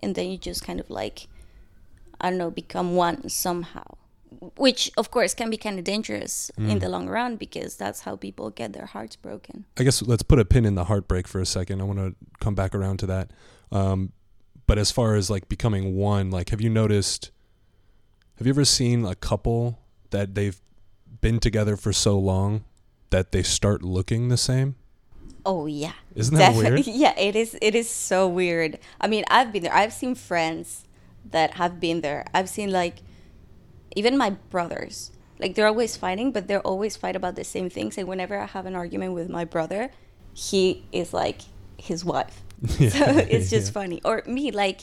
And 0.02 0.14
then 0.14 0.30
you 0.30 0.38
just 0.38 0.64
kind 0.64 0.80
of 0.80 0.88
like, 0.88 1.28
I 2.20 2.30
don't 2.30 2.38
know, 2.38 2.50
become 2.50 2.96
one 2.96 3.28
somehow. 3.28 3.96
Which, 4.56 4.90
of 4.96 5.10
course, 5.10 5.34
can 5.34 5.50
be 5.50 5.58
kind 5.58 5.78
of 5.78 5.84
dangerous 5.84 6.50
in 6.56 6.78
the 6.78 6.88
long 6.88 7.08
run 7.08 7.36
because 7.36 7.76
that's 7.76 8.02
how 8.02 8.16
people 8.16 8.48
get 8.48 8.72
their 8.72 8.86
hearts 8.86 9.16
broken. 9.16 9.66
I 9.76 9.82
guess 9.82 10.00
let's 10.02 10.22
put 10.22 10.38
a 10.38 10.44
pin 10.44 10.64
in 10.64 10.76
the 10.76 10.84
heartbreak 10.84 11.26
for 11.26 11.40
a 11.40 11.46
second. 11.46 11.80
I 11.80 11.84
want 11.84 11.98
to 11.98 12.14
come 12.38 12.54
back 12.54 12.74
around 12.74 12.98
to 13.00 13.06
that. 13.06 13.32
Um, 13.72 14.12
but 14.70 14.78
as 14.78 14.92
far 14.92 15.16
as 15.16 15.28
like 15.28 15.48
becoming 15.48 15.96
one, 15.96 16.30
like, 16.30 16.50
have 16.50 16.60
you 16.60 16.70
noticed? 16.70 17.32
Have 18.38 18.46
you 18.46 18.52
ever 18.52 18.64
seen 18.64 19.04
a 19.04 19.16
couple 19.16 19.80
that 20.10 20.36
they've 20.36 20.60
been 21.20 21.40
together 21.40 21.76
for 21.76 21.92
so 21.92 22.16
long 22.16 22.62
that 23.10 23.32
they 23.32 23.42
start 23.42 23.82
looking 23.82 24.28
the 24.28 24.36
same? 24.36 24.76
Oh 25.44 25.66
yeah. 25.66 25.94
Isn't 26.14 26.36
that 26.36 26.54
Definitely. 26.54 26.82
weird? 26.84 26.86
Yeah, 27.02 27.18
it 27.18 27.34
is 27.34 27.58
it 27.60 27.74
is 27.74 27.90
so 27.90 28.28
weird. 28.28 28.78
I 29.00 29.08
mean, 29.08 29.24
I've 29.28 29.52
been 29.52 29.64
there. 29.64 29.74
I've 29.74 29.92
seen 29.92 30.14
friends 30.14 30.84
that 31.28 31.54
have 31.54 31.80
been 31.80 32.00
there. 32.00 32.24
I've 32.32 32.48
seen 32.48 32.70
like 32.70 32.98
even 33.96 34.16
my 34.16 34.30
brothers. 34.50 35.10
Like 35.40 35.56
they're 35.56 35.66
always 35.66 35.96
fighting, 35.96 36.30
but 36.30 36.46
they're 36.46 36.60
always 36.60 36.94
fight 36.94 37.16
about 37.16 37.34
the 37.34 37.42
same 37.42 37.70
things. 37.70 37.98
And 37.98 38.06
whenever 38.06 38.38
I 38.38 38.46
have 38.46 38.66
an 38.66 38.76
argument 38.76 39.14
with 39.14 39.28
my 39.30 39.44
brother, 39.44 39.90
he 40.32 40.86
is 40.92 41.12
like 41.12 41.40
his 41.76 42.04
wife. 42.04 42.44
so 42.68 42.78
it's 42.88 43.50
just 43.50 43.68
Yeah. 43.68 43.72
funny. 43.72 44.00
Or 44.04 44.22
me, 44.26 44.50
like 44.50 44.80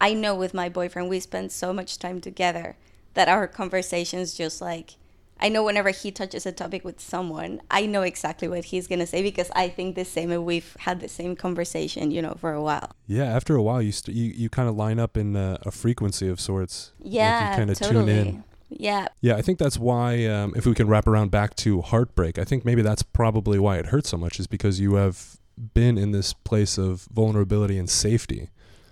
I 0.00 0.14
know 0.14 0.34
with 0.34 0.54
my 0.54 0.68
boyfriend 0.68 1.08
we 1.08 1.20
spend 1.20 1.52
so 1.52 1.72
much 1.72 1.98
time 1.98 2.20
together 2.20 2.76
that 3.14 3.28
our 3.28 3.46
conversations 3.46 4.34
just 4.34 4.60
like 4.60 4.96
I 5.40 5.48
know 5.48 5.64
whenever 5.64 5.90
he 5.90 6.12
touches 6.12 6.46
a 6.46 6.52
topic 6.52 6.84
with 6.84 7.00
someone, 7.00 7.60
I 7.68 7.86
know 7.86 8.02
exactly 8.02 8.46
what 8.46 8.66
he's 8.66 8.86
gonna 8.86 9.06
say 9.06 9.20
because 9.20 9.50
I 9.54 9.68
think 9.68 9.96
the 9.96 10.04
same 10.04 10.30
and 10.30 10.44
we've 10.44 10.76
had 10.80 11.00
the 11.00 11.08
same 11.08 11.34
conversation, 11.34 12.10
you 12.12 12.22
know, 12.22 12.34
for 12.38 12.52
a 12.52 12.62
while. 12.62 12.92
Yeah. 13.08 13.24
After 13.24 13.56
a 13.56 13.62
while, 13.62 13.82
you 13.82 13.90
st- 13.92 14.16
you 14.16 14.30
you 14.30 14.48
kind 14.48 14.68
of 14.68 14.76
line 14.76 14.98
up 15.00 15.16
in 15.16 15.34
a, 15.36 15.58
a 15.62 15.70
frequency 15.72 16.28
of 16.28 16.40
sorts. 16.40 16.92
Like, 17.00 17.12
Yeah, 17.12 17.50
you 17.50 17.56
kind 17.56 17.70
of 17.70 17.78
totally. 17.78 18.04
tune 18.14 18.26
in. 18.28 18.44
Yeah, 18.70 19.06
Yeah, 19.20 19.36
I 19.36 19.42
think 19.42 19.58
that's 19.58 19.78
why. 19.78 20.24
Um, 20.26 20.52
if 20.56 20.66
we 20.66 20.74
can 20.74 20.88
wrap 20.88 21.06
around 21.06 21.30
back 21.30 21.54
to 21.56 21.80
heartbreak, 21.82 22.38
I 22.38 22.44
think 22.44 22.64
maybe 22.64 22.82
that's 22.82 23.02
probably 23.04 23.58
why 23.58 23.76
it 23.76 23.86
hurts 23.86 24.08
so 24.10 24.16
much 24.16 24.40
is 24.40 24.46
because 24.48 24.80
you 24.80 24.94
have 24.94 25.36
been 25.56 25.98
in 25.98 26.12
this 26.12 26.32
place 26.32 26.78
of 26.78 27.08
vulnerability 27.12 27.78
and 27.78 27.88
safety, 27.88 28.50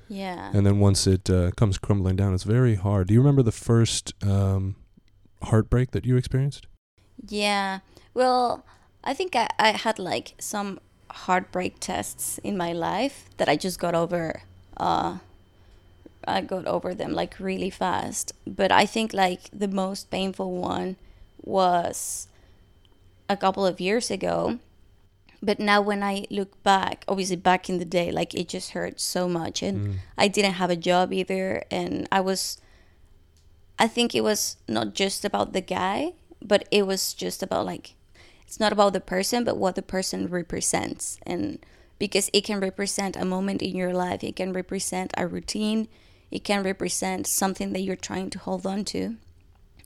yeah. 0.09 0.51
and 0.55 0.67
then 0.67 0.79
once 0.79 1.07
it 1.07 1.29
uh, 1.31 1.51
comes 1.53 1.79
crumbling 1.79 2.17
down, 2.17 2.35
it's 2.35 2.45
very 2.45 2.75
hard. 2.75 3.09
Do 3.09 3.15
you 3.15 3.21
remember 3.21 3.43
the 3.43 3.53
first 3.53 4.13
um, 4.25 4.77
heartbreak 5.43 5.91
that 5.93 6.05
you 6.05 6.17
experienced? 6.17 6.67
Yeah. 7.27 7.81
Well, 8.15 8.65
I 9.05 9.15
think 9.15 9.35
I, 9.35 9.49
I 9.59 9.71
had 9.73 9.99
like 9.99 10.35
some 10.39 10.81
heartbreak 11.11 11.79
tests 11.81 12.39
in 12.39 12.57
my 12.57 12.73
life 12.73 13.29
that 13.37 13.49
I 13.49 13.57
just 13.57 13.79
got 13.79 13.95
over. 13.95 14.43
Uh, 14.77 15.19
I 16.27 16.41
got 16.41 16.67
over 16.67 16.95
them 16.95 17.13
like 17.13 17.39
really 17.39 17.71
fast. 17.71 18.33
But 18.47 18.73
I 18.73 18.87
think 18.87 19.13
like 19.13 19.51
the 19.53 19.69
most 19.69 20.11
painful 20.11 20.53
one 20.53 20.97
was 21.43 22.29
a 23.29 23.37
couple 23.37 23.67
of 23.67 23.81
years 23.81 24.11
ago. 24.11 24.59
But 25.43 25.59
now 25.59 25.83
when 25.83 26.03
I 26.05 26.25
look 26.31 26.63
back, 26.63 27.05
obviously 27.09 27.37
back 27.37 27.69
in 27.69 27.79
the 27.79 27.85
day, 27.85 28.13
like 28.13 28.33
it 28.33 28.49
just 28.49 28.71
hurt 28.71 29.01
so 29.01 29.29
much. 29.29 29.61
And 29.61 29.79
mm. 29.79 29.95
I 30.17 30.29
didn't 30.29 30.55
have 30.55 30.71
a 30.71 30.77
job 30.77 31.13
either. 31.13 31.65
And 31.71 32.09
I 32.13 32.21
was 32.21 32.61
I 33.79 33.89
think 33.89 34.15
it 34.15 34.23
was 34.23 34.59
not 34.69 34.95
just 34.95 35.25
about 35.25 35.53
the 35.53 35.61
guy, 35.61 36.13
but 36.41 36.69
it 36.71 36.87
was 36.87 37.13
just 37.13 37.43
about 37.43 37.67
like 37.67 37.95
it's 38.47 38.61
not 38.61 38.73
about 38.73 38.93
the 38.93 39.01
person, 39.01 39.45
but 39.45 39.57
what 39.57 39.75
the 39.75 39.83
person 39.83 40.29
represents. 40.29 41.19
And 41.27 41.59
because 41.99 42.31
it 42.33 42.45
can 42.45 42.61
represent 42.61 43.17
a 43.17 43.25
moment 43.25 43.63
in 43.63 43.75
your 43.75 43.93
life, 43.93 44.23
it 44.23 44.37
can 44.37 44.53
represent 44.53 45.13
a 45.17 45.27
routine, 45.27 45.89
it 46.31 46.45
can 46.45 46.63
represent 46.63 47.27
something 47.27 47.73
that 47.73 47.81
you're 47.81 47.97
trying 47.97 48.31
to 48.31 48.39
hold 48.39 48.67
on 48.67 48.85
to. 48.87 49.17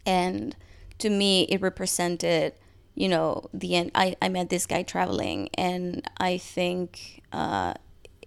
And 0.04 0.56
to 0.98 1.10
me, 1.10 1.44
it 1.44 1.60
represented, 1.60 2.54
you 2.96 3.08
know, 3.08 3.48
the 3.54 3.76
end. 3.76 3.92
I, 3.94 4.16
I 4.20 4.28
met 4.28 4.48
this 4.48 4.66
guy 4.66 4.82
traveling, 4.82 5.50
and 5.54 6.02
I 6.18 6.38
think 6.38 7.22
uh, 7.32 7.74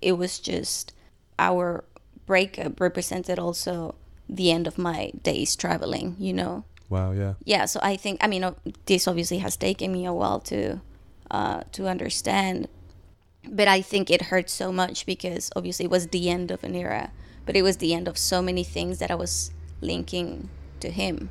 it 0.02 0.14
was 0.14 0.40
just 0.40 0.94
our 1.38 1.84
breakup 2.26 2.80
represented 2.80 3.40
also 3.40 3.96
the 4.30 4.52
end 4.52 4.68
of 4.68 4.78
my 4.78 5.12
days 5.24 5.56
traveling, 5.56 6.16
you 6.20 6.32
know. 6.32 6.64
Wow. 6.88 7.12
Yeah. 7.12 7.34
Yeah, 7.44 7.66
so 7.66 7.80
I 7.84 7.98
think 7.98 8.24
I 8.24 8.28
mean 8.28 8.46
this 8.86 9.08
obviously 9.08 9.40
has 9.40 9.58
taken 9.58 9.92
me 9.92 10.06
a 10.06 10.14
while 10.14 10.40
to 10.42 10.80
uh, 11.32 11.64
to 11.74 11.88
understand, 11.88 12.68
but 13.50 13.68
I 13.68 13.82
think 13.82 14.10
it 14.10 14.24
hurt 14.24 14.50
so 14.50 14.72
much 14.72 15.06
because 15.06 15.50
obviously 15.56 15.86
it 15.86 15.92
was 15.92 16.08
the 16.08 16.30
end 16.30 16.52
of 16.52 16.64
an 16.64 16.76
era, 16.76 17.12
but 17.46 17.56
it 17.56 17.64
was 17.64 17.78
the 17.78 17.94
end 17.94 18.08
of 18.08 18.18
so 18.18 18.42
many 18.42 18.64
things 18.64 19.00
that 19.00 19.10
I 19.10 19.16
was 19.16 19.52
linking 19.82 20.50
to 20.80 20.90
him. 20.90 21.30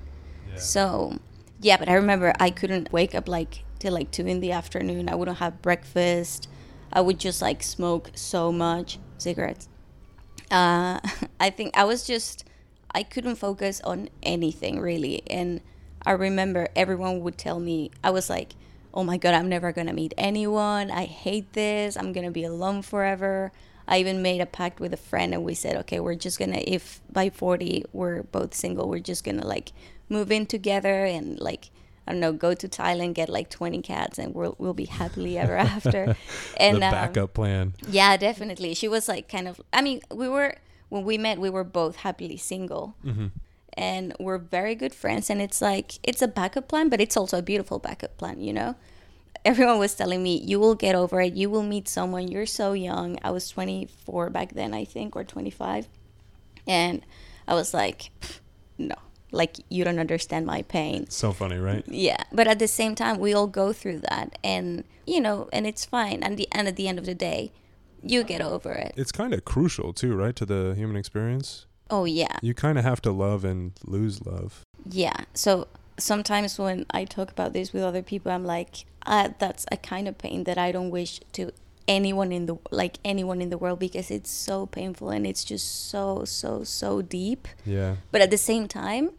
So 0.56 1.18
yeah, 1.60 1.76
but 1.76 1.88
I 1.88 1.94
remember 1.94 2.32
I 2.38 2.50
couldn't 2.50 2.92
wake 2.92 3.14
up 3.14 3.28
like 3.28 3.64
till 3.78 3.92
like 3.92 4.10
two 4.10 4.26
in 4.26 4.40
the 4.40 4.52
afternoon. 4.52 5.08
I 5.08 5.14
wouldn't 5.14 5.38
have 5.38 5.62
breakfast. 5.62 6.48
I 6.92 7.00
would 7.00 7.18
just 7.18 7.42
like 7.42 7.62
smoke 7.62 8.10
so 8.14 8.52
much 8.52 8.98
cigarettes. 9.18 9.68
Uh, 10.50 11.00
I 11.40 11.50
think 11.50 11.76
I 11.76 11.84
was 11.84 12.06
just 12.06 12.44
I 12.94 13.02
couldn't 13.02 13.36
focus 13.36 13.80
on 13.82 14.08
anything 14.22 14.80
really, 14.80 15.22
and 15.28 15.60
I 16.06 16.12
remember 16.12 16.68
everyone 16.76 17.20
would 17.20 17.36
tell 17.38 17.60
me 17.60 17.90
I 18.04 18.10
was 18.10 18.30
like, 18.30 18.54
"Oh 18.94 19.04
my 19.04 19.16
god, 19.18 19.34
I'm 19.34 19.48
never 19.48 19.72
gonna 19.72 19.92
meet 19.92 20.14
anyone. 20.16 20.90
I 20.90 21.04
hate 21.04 21.52
this. 21.52 21.96
I'm 21.96 22.12
gonna 22.12 22.30
be 22.30 22.44
alone 22.44 22.82
forever." 22.82 23.52
I 23.90 24.00
even 24.00 24.20
made 24.20 24.42
a 24.42 24.46
pact 24.46 24.80
with 24.80 24.92
a 24.92 24.98
friend, 24.98 25.32
and 25.34 25.44
we 25.44 25.54
said, 25.54 25.76
"Okay, 25.76 25.98
we're 26.00 26.14
just 26.14 26.38
gonna 26.38 26.62
if 26.66 27.00
by 27.10 27.30
40 27.30 27.84
we're 27.92 28.22
both 28.22 28.54
single, 28.54 28.88
we're 28.88 28.98
just 29.00 29.24
gonna 29.24 29.46
like 29.46 29.72
move 30.08 30.30
in 30.30 30.46
together 30.46 31.04
and 31.04 31.38
like." 31.40 31.70
I 32.06 32.12
don't 32.12 32.20
know, 32.20 32.32
go 32.32 32.54
to 32.54 32.66
Thailand, 32.66 33.12
get 33.12 33.28
like 33.28 33.50
20 33.50 33.82
cats, 33.82 34.18
and 34.18 34.34
we'll, 34.34 34.56
we'll 34.56 34.72
be 34.72 34.86
happily 34.86 35.36
ever 35.36 35.56
after. 35.76 36.16
And 36.56 36.80
the 36.80 36.86
um, 36.86 36.92
backup 36.92 37.34
plan. 37.34 37.74
yeah, 37.86 38.16
definitely. 38.16 38.72
She 38.72 38.88
was 38.88 39.08
like 39.08 39.28
kind 39.28 39.46
of. 39.46 39.60
I 39.74 39.82
mean, 39.82 40.00
we 40.10 40.26
were 40.26 40.54
when 40.88 41.04
we 41.04 41.18
met, 41.18 41.38
we 41.38 41.50
were 41.50 41.64
both 41.64 41.96
happily 41.96 42.38
single, 42.38 42.96
and 43.74 44.14
we're 44.18 44.38
very 44.38 44.74
good 44.74 44.94
friends. 44.94 45.28
And 45.28 45.42
it's 45.42 45.60
like 45.60 45.98
it's 46.02 46.22
a 46.22 46.28
backup 46.28 46.68
plan, 46.68 46.88
but 46.88 46.98
it's 47.00 47.14
also 47.16 47.38
a 47.38 47.42
beautiful 47.42 47.78
backup 47.78 48.16
plan. 48.16 48.40
You 48.40 48.54
know, 48.54 48.74
everyone 49.44 49.78
was 49.78 49.94
telling 49.94 50.22
me 50.22 50.36
you 50.38 50.58
will 50.58 50.74
get 50.74 50.94
over 50.94 51.20
it. 51.20 51.34
You 51.34 51.50
will 51.50 51.62
meet 51.62 51.88
someone. 51.88 52.28
You're 52.28 52.46
so 52.46 52.72
young. 52.72 53.18
I 53.22 53.30
was 53.30 53.50
24 53.50 54.30
back 54.30 54.54
then, 54.54 54.72
I 54.72 54.84
think, 54.84 55.14
or 55.14 55.24
25, 55.24 55.88
and 56.66 57.02
I 57.46 57.54
was 57.54 57.74
like, 57.74 58.10
no, 58.78 58.96
like 59.30 59.56
you 59.68 59.84
don't 59.84 59.98
understand 59.98 60.46
my 60.46 60.62
pain 60.62 61.08
So 61.10 61.32
funny, 61.32 61.58
right? 61.58 61.84
yeah 61.86 62.22
but 62.32 62.46
at 62.48 62.58
the 62.58 62.68
same 62.68 62.94
time 62.94 63.18
we 63.18 63.34
all 63.34 63.46
go 63.46 63.72
through 63.72 64.00
that 64.10 64.38
and 64.42 64.84
you 65.06 65.20
know 65.20 65.48
and 65.52 65.66
it's 65.66 65.84
fine 65.84 66.22
and 66.22 66.36
the 66.38 66.48
and 66.52 66.66
at 66.68 66.76
the 66.76 66.88
end 66.88 66.98
of 66.98 67.04
the 67.06 67.14
day 67.14 67.52
you 68.02 68.22
get 68.24 68.40
over 68.40 68.72
it 68.72 68.94
It's 68.96 69.12
kind 69.12 69.34
of 69.34 69.44
crucial 69.44 69.92
too, 69.92 70.14
right, 70.14 70.34
to 70.36 70.46
the 70.46 70.74
human 70.76 70.96
experience. 70.96 71.66
oh 71.90 72.04
yeah 72.04 72.38
You 72.42 72.54
kind 72.54 72.78
of 72.78 72.84
have 72.84 73.00
to 73.02 73.10
love 73.12 73.44
and 73.44 73.72
lose 73.84 74.24
love. 74.24 74.62
yeah 74.88 75.24
so 75.34 75.66
sometimes 75.98 76.58
when 76.58 76.86
i 76.90 77.04
talk 77.04 77.30
about 77.30 77.52
this 77.52 77.72
with 77.72 77.82
other 77.82 78.02
people 78.02 78.30
i'm 78.32 78.44
like 78.44 78.84
uh, 79.06 79.28
that's 79.38 79.66
a 79.72 79.76
kind 79.76 80.06
of 80.08 80.16
pain 80.18 80.44
that 80.44 80.56
i 80.58 80.70
don't 80.70 80.90
wish 80.90 81.20
to 81.32 81.50
anyone 81.88 82.30
in 82.30 82.46
the 82.46 82.56
like 82.70 82.98
anyone 83.04 83.40
in 83.40 83.48
the 83.50 83.58
world 83.58 83.78
because 83.78 84.10
it's 84.10 84.30
so 84.30 84.66
painful 84.66 85.08
and 85.10 85.26
it's 85.26 85.42
just 85.42 85.88
so 85.90 86.24
so 86.24 86.62
so 86.62 87.02
deep 87.02 87.48
Yeah. 87.64 87.96
but 88.12 88.20
at 88.20 88.30
the 88.30 88.38
same 88.38 88.68
time 88.68 89.10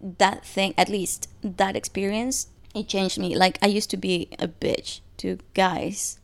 that 0.00 0.44
thing 0.44 0.74
at 0.76 0.88
least 0.88 1.28
that 1.42 1.74
experience 1.76 2.48
it 2.74 2.88
changed 2.88 3.18
me 3.18 3.36
like 3.36 3.58
i 3.62 3.66
used 3.66 3.90
to 3.90 3.96
be 3.96 4.28
a 4.38 4.46
bitch 4.46 5.00
to 5.16 5.38
guys 5.54 6.18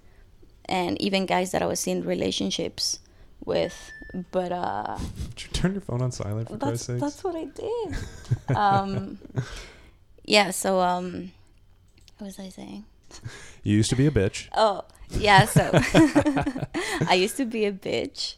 and 0.67 1.01
even 1.01 1.25
guys 1.27 1.53
that 1.53 1.63
i 1.63 1.67
was 1.67 1.87
in 1.87 2.03
relationships 2.05 2.99
with 3.45 3.91
but 4.31 4.53
uh 4.53 4.99
Did 5.35 5.43
you 5.45 5.49
turn 5.53 5.73
your 5.73 5.81
phone 5.81 6.03
on 6.03 6.13
silent 6.13 6.49
for 6.49 6.57
that's 6.57 6.87
Christ's 6.87 6.87
sakes? 6.87 7.01
that's 7.01 7.25
what 7.25 7.35
i 7.37 7.45
did 7.47 8.57
um 8.57 9.19
yeah 10.25 10.51
so 10.51 10.81
um 10.81 11.33
what 12.19 12.27
was 12.27 12.39
i 12.39 12.49
saying 12.51 12.85
You 13.63 13.77
used 13.77 13.91
to 13.91 13.97
be 13.97 14.07
a 14.07 14.11
bitch. 14.11 14.49
Oh, 14.57 14.85
yeah. 15.11 15.45
So 15.45 15.69
I 17.07 17.15
used 17.15 17.37
to 17.37 17.45
be 17.45 17.67
a 17.67 17.73
bitch, 17.73 18.37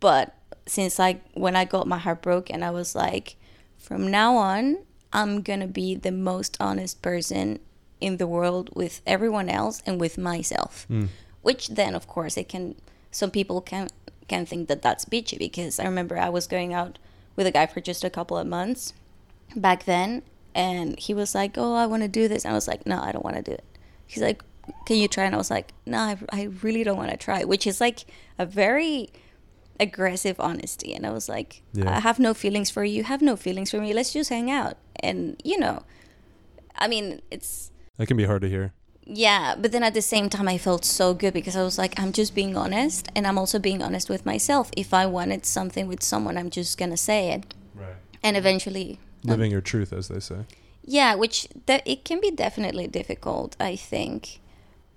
but 0.00 0.34
since 0.66 0.98
like 0.98 1.20
when 1.34 1.54
I 1.54 1.66
got 1.66 1.86
my 1.86 1.98
heart 1.98 2.22
broke 2.22 2.48
and 2.50 2.64
I 2.64 2.70
was 2.70 2.94
like, 2.94 3.36
from 3.80 4.08
now 4.10 4.36
on, 4.36 4.78
I'm 5.12 5.42
gonna 5.42 5.66
be 5.66 5.94
the 5.96 6.12
most 6.12 6.56
honest 6.60 7.02
person 7.02 7.58
in 8.00 8.18
the 8.18 8.26
world 8.26 8.70
with 8.74 9.00
everyone 9.06 9.48
else 9.48 9.82
and 9.84 10.00
with 10.00 10.16
myself. 10.16 10.84
Hmm. 10.86 11.06
Which 11.42 11.68
then, 11.68 11.94
of 11.94 12.06
course, 12.06 12.36
it 12.36 12.48
can. 12.48 12.76
Some 13.10 13.30
people 13.30 13.60
can 13.60 13.88
can 14.28 14.46
think 14.46 14.68
that 14.68 14.82
that's 14.82 15.04
bitchy 15.04 15.38
because 15.38 15.80
I 15.80 15.84
remember 15.84 16.16
I 16.16 16.28
was 16.28 16.46
going 16.46 16.72
out 16.72 16.98
with 17.34 17.46
a 17.46 17.50
guy 17.50 17.66
for 17.66 17.80
just 17.80 18.04
a 18.04 18.10
couple 18.10 18.36
of 18.36 18.46
months 18.46 18.92
back 19.56 19.84
then, 19.84 20.22
and 20.54 20.98
he 20.98 21.14
was 21.14 21.34
like, 21.34 21.56
"Oh, 21.56 21.74
I 21.74 21.86
want 21.86 22.02
to 22.02 22.08
do 22.08 22.28
this." 22.28 22.44
And 22.44 22.52
I 22.52 22.54
was 22.54 22.68
like, 22.68 22.86
"No, 22.86 23.00
I 23.00 23.10
don't 23.12 23.24
want 23.24 23.36
to 23.36 23.42
do 23.42 23.52
it." 23.52 23.64
He's 24.06 24.22
like, 24.22 24.42
"Can 24.86 24.96
you 24.98 25.08
try?" 25.08 25.24
And 25.24 25.34
I 25.34 25.38
was 25.38 25.50
like, 25.50 25.72
"No, 25.86 25.98
I, 25.98 26.18
I 26.30 26.42
really 26.62 26.84
don't 26.84 26.98
want 26.98 27.10
to 27.10 27.16
try," 27.16 27.44
which 27.44 27.66
is 27.66 27.80
like 27.80 28.04
a 28.38 28.46
very 28.46 29.10
aggressive 29.80 30.36
honesty. 30.38 30.94
And 30.94 31.04
I 31.06 31.10
was 31.10 31.28
like, 31.28 31.62
Yeah. 31.72 31.96
"I 31.96 32.00
have 32.00 32.18
no 32.18 32.32
feelings 32.34 32.70
for 32.70 32.84
you. 32.84 33.02
Have 33.04 33.22
no 33.22 33.36
feelings 33.36 33.70
for 33.70 33.80
me. 33.80 33.92
Let's 33.92 34.12
just 34.12 34.30
hang 34.30 34.50
out." 34.50 34.76
And 35.02 35.40
you 35.44 35.58
know, 35.58 35.82
I 36.76 36.86
mean, 36.88 37.20
it's 37.30 37.70
That 37.96 38.06
can 38.06 38.16
be 38.16 38.24
hard 38.26 38.42
to 38.42 38.48
hear. 38.48 38.72
yeah, 39.04 39.54
but 39.60 39.72
then 39.72 39.82
at 39.82 39.94
the 39.94 40.02
same 40.02 40.28
time, 40.30 40.48
I 40.48 40.58
felt 40.58 40.84
so 40.84 41.14
good 41.14 41.34
because 41.34 41.56
I 41.56 41.62
was 41.62 41.76
like, 41.78 41.98
I'm 42.00 42.12
just 42.12 42.34
being 42.34 42.56
honest, 42.56 43.08
and 43.16 43.26
I'm 43.26 43.38
also 43.38 43.58
being 43.58 43.82
honest 43.82 44.08
with 44.08 44.24
myself. 44.24 44.70
If 44.76 44.92
I 44.94 45.04
wanted 45.06 45.44
something 45.46 45.86
with 45.88 46.02
someone, 46.02 46.36
I'm 46.38 46.50
just 46.50 46.78
gonna 46.78 46.96
say 46.96 47.20
it, 47.36 47.42
Right. 47.74 47.96
and 48.22 48.36
eventually, 48.36 48.98
um, 49.24 49.30
Living 49.30 49.50
your 49.50 49.60
truth, 49.72 49.92
as 49.92 50.08
they 50.08 50.20
say. 50.20 50.40
yeah, 50.84 51.14
which 51.22 51.48
that 51.66 51.82
it 51.86 52.04
can 52.04 52.20
be 52.20 52.30
definitely 52.30 52.86
difficult, 52.86 53.56
I 53.60 53.74
think, 53.76 54.40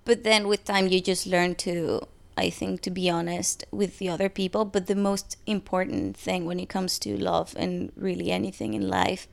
but 0.04 0.22
then 0.24 0.48
with 0.48 0.64
time, 0.64 0.86
you 0.88 1.00
just 1.00 1.26
learn 1.26 1.54
to, 1.66 2.06
I 2.36 2.50
think, 2.50 2.80
to 2.82 2.90
be 2.90 3.08
honest 3.08 3.64
with 3.70 3.98
the 3.98 4.08
other 4.08 4.28
people. 4.28 4.64
But 4.64 4.86
the 4.86 4.96
most 4.96 5.36
important 5.46 6.16
thing 6.16 6.46
when 6.46 6.58
it 6.58 6.68
comes 6.68 6.98
to 7.00 7.16
love 7.16 7.54
and 7.56 7.92
really 7.96 8.30
anything 8.30 8.74
in 8.74 8.88
life 8.88 9.28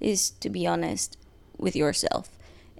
is 0.00 0.30
to 0.30 0.48
be 0.48 0.66
honest 0.66 1.16
with 1.56 1.76
yourself 1.76 2.30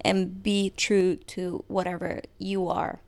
and 0.00 0.42
be 0.42 0.70
true 0.70 1.16
to 1.16 1.64
whatever 1.68 2.22
you 2.38 2.68
are. 2.68 3.00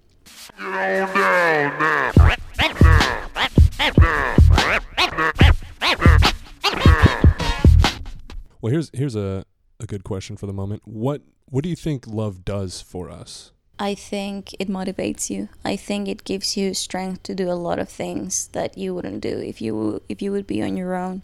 Well, 8.60 8.70
here's 8.70 8.90
here's 8.92 9.16
a, 9.16 9.44
a 9.78 9.86
good 9.86 10.04
question 10.04 10.36
for 10.36 10.46
the 10.46 10.52
moment. 10.52 10.82
What 10.84 11.22
what 11.46 11.64
do 11.64 11.70
you 11.70 11.76
think 11.76 12.06
love 12.06 12.44
does 12.44 12.80
for 12.80 13.10
us? 13.10 13.52
I 13.80 13.94
think 13.94 14.54
it 14.60 14.68
motivates 14.68 15.30
you. 15.30 15.48
I 15.64 15.74
think 15.74 16.06
it 16.06 16.24
gives 16.24 16.54
you 16.54 16.74
strength 16.74 17.22
to 17.22 17.34
do 17.34 17.50
a 17.50 17.56
lot 17.56 17.78
of 17.78 17.88
things 17.88 18.48
that 18.48 18.76
you 18.76 18.94
wouldn't 18.94 19.22
do 19.22 19.38
if 19.38 19.62
you 19.62 20.02
if 20.06 20.20
you 20.20 20.32
would 20.32 20.46
be 20.46 20.62
on 20.62 20.76
your 20.76 20.94
own. 20.94 21.22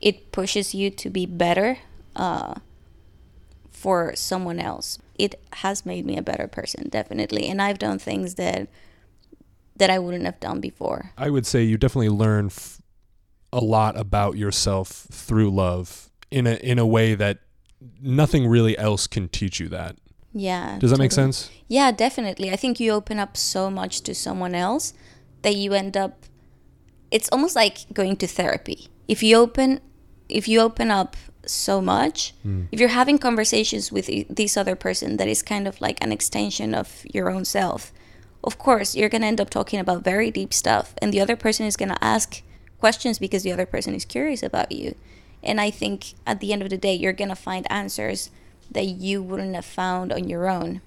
It 0.00 0.32
pushes 0.32 0.74
you 0.74 0.88
to 0.90 1.10
be 1.10 1.26
better 1.26 1.80
uh, 2.16 2.54
for 3.70 4.16
someone 4.16 4.58
else. 4.58 4.98
It 5.18 5.38
has 5.52 5.84
made 5.84 6.06
me 6.06 6.16
a 6.16 6.22
better 6.22 6.48
person, 6.48 6.88
definitely, 6.88 7.46
and 7.46 7.60
I've 7.60 7.78
done 7.78 7.98
things 7.98 8.36
that 8.36 8.68
that 9.76 9.90
I 9.90 9.98
wouldn't 9.98 10.24
have 10.24 10.40
done 10.40 10.60
before. 10.60 11.12
I 11.18 11.28
would 11.28 11.44
say 11.44 11.62
you 11.62 11.76
definitely 11.76 12.08
learn 12.08 12.46
f- 12.46 12.80
a 13.52 13.60
lot 13.60 13.98
about 13.98 14.38
yourself 14.38 14.88
through 14.88 15.50
love 15.50 16.08
in 16.30 16.46
a 16.46 16.54
in 16.54 16.78
a 16.78 16.86
way 16.86 17.14
that 17.14 17.40
nothing 18.00 18.46
really 18.46 18.78
else 18.78 19.06
can 19.06 19.28
teach 19.28 19.60
you 19.60 19.68
that. 19.68 19.96
Yeah. 20.32 20.78
Does 20.78 20.90
that 20.90 20.98
make 20.98 21.12
sense? 21.12 21.50
Yeah, 21.68 21.90
definitely. 21.90 22.50
I 22.50 22.56
think 22.56 22.80
you 22.80 22.92
open 22.92 23.18
up 23.18 23.36
so 23.36 23.70
much 23.70 24.02
to 24.02 24.14
someone 24.14 24.54
else 24.54 24.92
that 25.42 25.56
you 25.56 25.72
end 25.72 25.96
up 25.96 26.24
it's 27.10 27.28
almost 27.30 27.56
like 27.56 27.92
going 27.92 28.16
to 28.16 28.26
therapy. 28.26 28.88
If 29.06 29.22
you 29.22 29.36
open 29.36 29.80
if 30.28 30.46
you 30.46 30.60
open 30.60 30.90
up 30.90 31.16
so 31.46 31.80
much, 31.80 32.34
hmm. 32.42 32.64
if 32.70 32.78
you're 32.78 32.90
having 32.90 33.18
conversations 33.18 33.90
with 33.90 34.10
this 34.28 34.56
other 34.56 34.76
person 34.76 35.16
that 35.16 35.28
is 35.28 35.42
kind 35.42 35.66
of 35.66 35.80
like 35.80 36.02
an 36.04 36.12
extension 36.12 36.74
of 36.74 37.02
your 37.12 37.30
own 37.30 37.46
self, 37.46 37.92
of 38.44 38.58
course, 38.58 38.94
you're 38.94 39.08
going 39.08 39.22
to 39.22 39.28
end 39.28 39.40
up 39.40 39.48
talking 39.48 39.80
about 39.80 40.04
very 40.04 40.30
deep 40.30 40.52
stuff 40.52 40.94
and 41.00 41.12
the 41.12 41.20
other 41.20 41.36
person 41.36 41.64
is 41.64 41.76
going 41.76 41.88
to 41.88 42.04
ask 42.04 42.42
questions 42.78 43.18
because 43.18 43.42
the 43.42 43.52
other 43.52 43.66
person 43.66 43.94
is 43.94 44.04
curious 44.04 44.42
about 44.42 44.70
you. 44.70 44.94
And 45.42 45.60
I 45.60 45.70
think 45.70 46.14
at 46.26 46.40
the 46.40 46.52
end 46.52 46.62
of 46.62 46.70
the 46.70 46.76
day, 46.76 46.94
you're 46.94 47.12
going 47.12 47.28
to 47.30 47.36
find 47.36 47.70
answers 47.70 48.30
that 48.70 48.86
you 48.86 49.22
wouldn't 49.22 49.54
have 49.54 49.64
found 49.64 50.12
on 50.12 50.28
your 50.28 50.48
own. 50.48 50.80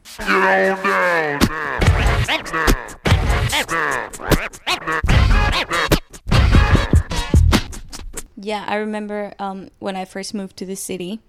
Yeah, 8.44 8.66
I 8.68 8.76
remember 8.76 9.34
um, 9.38 9.70
when 9.80 9.96
I 9.96 10.06
first 10.06 10.34
moved 10.34 10.58
to 10.58 10.66
the 10.66 10.76
city, 10.76 11.20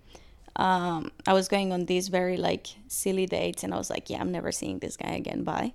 um, 0.56 1.12
I 1.26 1.34
was 1.34 1.46
going 1.46 1.72
on 1.72 1.84
these 1.84 2.08
very 2.08 2.38
like 2.38 2.68
silly 2.88 3.26
dates, 3.26 3.62
and 3.62 3.74
I 3.74 3.76
was 3.76 3.90
like, 3.90 4.08
"Yeah, 4.08 4.20
I'm 4.20 4.32
never 4.32 4.50
seeing 4.50 4.78
this 4.78 4.96
guy 4.96 5.10
again." 5.10 5.44
Bye. 5.44 5.74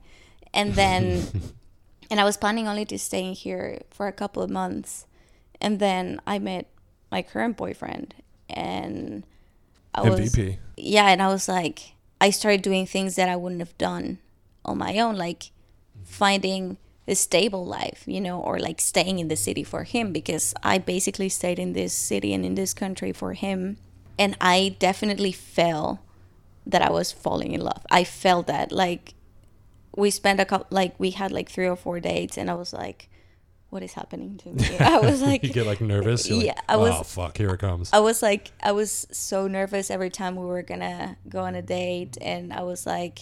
And 0.53 0.73
then, 0.73 1.23
and 2.09 2.19
I 2.19 2.23
was 2.23 2.37
planning 2.37 2.67
only 2.67 2.85
to 2.85 2.97
stay 2.97 3.23
in 3.23 3.33
here 3.33 3.81
for 3.91 4.07
a 4.07 4.11
couple 4.11 4.41
of 4.41 4.49
months, 4.49 5.05
and 5.61 5.79
then 5.79 6.19
I 6.25 6.39
met 6.39 6.69
my 7.11 7.21
current 7.21 7.55
boyfriend, 7.55 8.15
and 8.49 9.23
I 9.93 10.09
was 10.09 10.19
MVP. 10.19 10.57
yeah, 10.75 11.07
and 11.09 11.21
I 11.21 11.27
was 11.27 11.47
like, 11.47 11.93
I 12.19 12.29
started 12.29 12.61
doing 12.61 12.85
things 12.85 13.15
that 13.15 13.29
I 13.29 13.35
wouldn't 13.35 13.61
have 13.61 13.77
done 13.77 14.19
on 14.65 14.77
my 14.77 14.99
own, 14.99 15.15
like 15.15 15.51
finding 16.03 16.77
a 17.07 17.15
stable 17.15 17.65
life, 17.65 18.03
you 18.05 18.19
know, 18.19 18.39
or 18.41 18.59
like 18.59 18.81
staying 18.81 19.19
in 19.19 19.27
the 19.27 19.35
city 19.35 19.63
for 19.63 19.83
him 19.83 20.11
because 20.11 20.53
I 20.61 20.77
basically 20.77 21.29
stayed 21.29 21.59
in 21.59 21.73
this 21.73 21.93
city 21.93 22.33
and 22.33 22.45
in 22.45 22.55
this 22.55 22.73
country 22.73 23.13
for 23.13 23.33
him. 23.33 23.77
And 24.19 24.35
I 24.41 24.75
definitely 24.79 25.31
felt 25.31 25.99
that 26.65 26.81
I 26.81 26.89
was 26.89 27.11
falling 27.11 27.53
in 27.53 27.61
love. 27.61 27.85
I 27.89 28.03
felt 28.03 28.47
that 28.47 28.71
like 28.71 29.13
we 29.95 30.11
spent 30.11 30.39
a 30.39 30.45
couple, 30.45 30.67
like 30.69 30.99
we 30.99 31.11
had 31.11 31.31
like 31.31 31.49
three 31.49 31.67
or 31.67 31.75
four 31.75 31.99
dates, 31.99 32.37
and 32.37 32.49
I 32.49 32.55
was 32.55 32.73
like, 32.73 33.09
what 33.69 33.83
is 33.83 33.93
happening 33.93 34.37
to 34.37 34.49
me? 34.49 34.77
I 34.79 34.99
was 34.99 35.21
like, 35.21 35.43
you 35.43 35.51
get 35.51 35.65
like 35.65 35.81
nervous. 35.81 36.27
You're 36.27 36.37
like, 36.37 36.45
Yeah, 36.47 36.61
I 36.69 36.77
was- 36.77 36.93
Oh 36.99 37.03
fuck! 37.03 37.37
Here 37.37 37.49
it 37.49 37.59
comes. 37.59 37.89
I 37.93 37.99
was 37.99 38.21
like, 38.21 38.51
I 38.61 38.71
was 38.71 39.07
so 39.11 39.47
nervous 39.47 39.91
every 39.91 40.09
time 40.09 40.35
we 40.35 40.45
were 40.45 40.63
gonna 40.63 41.17
go 41.27 41.41
on 41.43 41.55
a 41.55 41.61
date, 41.61 42.17
and 42.21 42.53
I 42.53 42.63
was 42.63 42.85
like, 42.85 43.19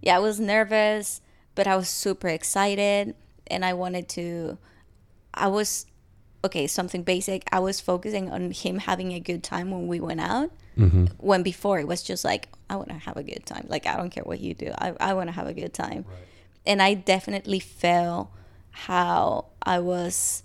yeah, 0.00 0.16
I 0.16 0.20
was 0.20 0.38
nervous, 0.40 1.20
but 1.54 1.66
I 1.66 1.76
was 1.76 1.88
super 1.88 2.28
excited, 2.28 3.14
and 3.48 3.64
I 3.64 3.72
wanted 3.74 4.08
to. 4.10 4.58
I 5.34 5.48
was 5.48 5.86
okay. 6.44 6.66
Something 6.66 7.02
basic. 7.02 7.44
I 7.52 7.58
was 7.60 7.80
focusing 7.80 8.30
on 8.30 8.50
him 8.52 8.78
having 8.78 9.12
a 9.12 9.20
good 9.20 9.42
time 9.42 9.70
when 9.70 9.86
we 9.88 10.00
went 10.00 10.20
out. 10.20 10.50
Mm-hmm. 10.78 11.06
When 11.18 11.42
before 11.42 11.78
it 11.80 11.86
was 11.86 12.02
just 12.02 12.24
like, 12.24 12.48
I 12.70 12.76
want 12.76 12.88
to 12.88 12.94
have 12.94 13.16
a 13.16 13.22
good 13.22 13.44
time. 13.44 13.66
Like 13.68 13.86
I 13.86 13.96
don't 13.96 14.10
care 14.10 14.24
what 14.24 14.40
you 14.40 14.54
do. 14.54 14.72
I 14.78 14.94
I 15.00 15.14
want 15.14 15.28
to 15.28 15.32
have 15.32 15.46
a 15.48 15.52
good 15.52 15.74
time, 15.74 16.04
and 16.64 16.80
I 16.80 16.94
definitely 16.94 17.58
felt 17.60 18.30
how 18.70 19.46
I 19.62 19.78
was 19.78 20.42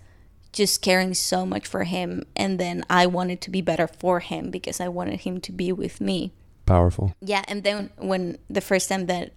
just 0.52 0.82
caring 0.82 1.14
so 1.14 1.46
much 1.46 1.68
for 1.68 1.84
him 1.84 2.24
and 2.36 2.58
then 2.60 2.84
I 2.90 3.08
wanted 3.08 3.42
to 3.42 3.50
be 3.50 3.62
better 3.62 3.88
for 3.88 4.22
him 4.22 4.52
because 4.52 4.80
I 4.80 4.88
wanted 4.88 5.22
him 5.22 5.42
to 5.42 5.52
be 5.52 5.72
with 5.72 6.00
me. 6.00 6.32
Powerful. 6.66 7.14
Yeah, 7.22 7.44
and 7.48 7.64
then 7.64 7.90
when 7.98 8.38
the 8.50 8.62
first 8.62 8.90
time 8.90 9.08
that 9.08 9.34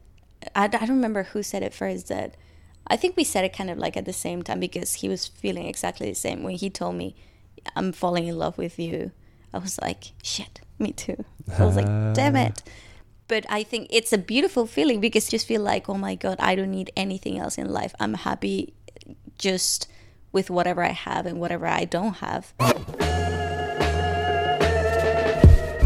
I, 0.55 0.64
I 0.64 0.68
don't 0.68 0.90
remember 0.90 1.24
who 1.24 1.42
said 1.42 1.62
it 1.62 1.74
first 1.74 2.09
that 2.09 2.37
I 2.87 2.96
think 2.96 3.16
we 3.16 3.24
said 3.24 3.44
it 3.44 3.53
kind 3.53 3.68
of 3.68 3.79
like 3.79 3.96
at 3.96 4.05
the 4.05 4.12
same 4.12 4.42
time 4.42 4.61
because 4.61 4.94
he 4.94 5.09
was 5.09 5.27
feeling 5.27 5.66
exactly 5.66 6.09
the 6.09 6.14
same 6.14 6.42
when 6.42 6.55
he 6.55 6.70
told 6.70 6.94
me 6.94 7.16
I'm 7.77 7.92
falling 7.92 8.29
in 8.29 8.38
love 8.38 8.57
with 8.57 8.79
you. 8.79 9.11
I 9.53 9.59
was 9.59 9.79
like, 9.81 10.12
shit, 10.22 10.61
me 10.79 10.92
too. 10.92 11.24
I 11.59 11.64
was 11.64 11.77
like, 11.77 11.87
damn 12.14 12.37
it. 12.37 12.62
But 13.27 13.44
I 13.51 13.62
think 13.62 13.88
it's 13.90 14.12
a 14.12 14.18
beautiful 14.18 14.66
feeling 14.66 15.01
because 15.01 15.27
you 15.27 15.33
just 15.33 15.46
feel 15.46 15.61
like, 15.61 15.88
oh 15.88 15.94
my 15.94 16.14
god, 16.14 16.37
I 16.38 16.55
don't 16.55 16.70
need 16.70 16.90
anything 16.96 17.38
else 17.38 17.59
in 17.59 17.70
life. 17.70 17.94
I'm 18.01 18.14
happy 18.14 18.72
just 19.38 19.88
with 20.33 20.51
whatever 20.51 20.83
I 20.83 20.90
have 20.90 21.27
and 21.27 21.40
whatever 21.40 21.66
I 21.66 21.85
don't 21.85 22.16
have. 22.16 22.53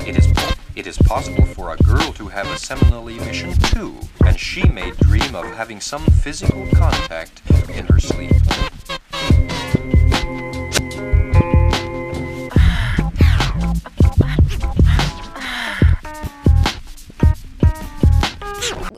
It 0.07 0.19
is 0.19 0.33
it 0.75 0.87
is 0.87 0.99
possible 0.99 1.47
for 1.47 1.73
a 1.73 1.77
girl 1.77 2.13
to 2.15 2.29
have 2.29 2.51
a 2.51 2.59
seminal 2.59 3.07
emission 3.09 3.53
too, 3.53 3.99
and 4.25 4.39
she 4.39 4.65
may 4.69 4.91
dream 4.93 5.35
of 5.35 5.45
having 5.55 5.81
some 5.81 6.05
physical 6.07 6.67
contact 6.75 7.43
in 7.71 7.87
her 7.87 8.01
sleep. 8.01 8.33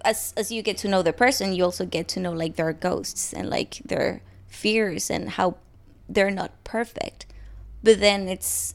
as 0.04 0.34
as 0.36 0.52
you 0.52 0.62
get 0.62 0.76
to 0.78 0.88
know 0.88 1.02
the 1.02 1.12
person, 1.12 1.52
you 1.54 1.64
also 1.64 1.84
get 1.84 2.06
to 2.08 2.20
know 2.20 2.32
like 2.32 2.56
their 2.56 2.72
ghosts 2.72 3.32
and 3.32 3.50
like 3.50 3.80
their 3.84 4.22
fears 4.64 5.10
and 5.10 5.36
how 5.36 5.56
they're 6.08 6.38
not 6.40 6.52
perfect. 6.64 7.26
But 7.82 8.00
then 8.00 8.28
it's 8.28 8.74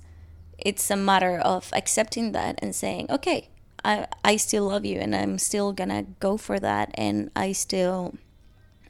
it's 0.58 0.92
a 0.92 0.96
matter 0.96 1.36
of 1.40 1.72
accepting 1.74 2.34
that 2.34 2.60
and 2.62 2.76
saying, 2.76 3.08
okay, 3.10 3.50
I 3.84 4.08
I 4.24 4.38
still 4.38 4.66
love 4.68 4.86
you 4.86 4.98
and 5.00 5.16
I'm 5.16 5.38
still 5.40 5.74
gonna 5.74 6.04
go 6.20 6.38
for 6.38 6.58
that 6.60 6.88
and 6.94 7.32
I 7.36 7.54
still 7.54 8.14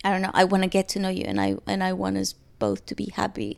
I 0.03 0.11
don't 0.11 0.21
know 0.25 0.35
I 0.41 0.43
want 0.43 0.63
to 0.63 0.69
get 0.77 0.89
to 0.89 0.99
know 0.99 1.13
you 1.19 1.25
and 1.25 1.39
I 1.39 1.55
and 1.65 1.81
I 1.83 1.93
want 1.93 2.17
us 2.17 2.35
both 2.59 2.85
to 2.87 2.95
be 2.95 3.07
happy 3.21 3.51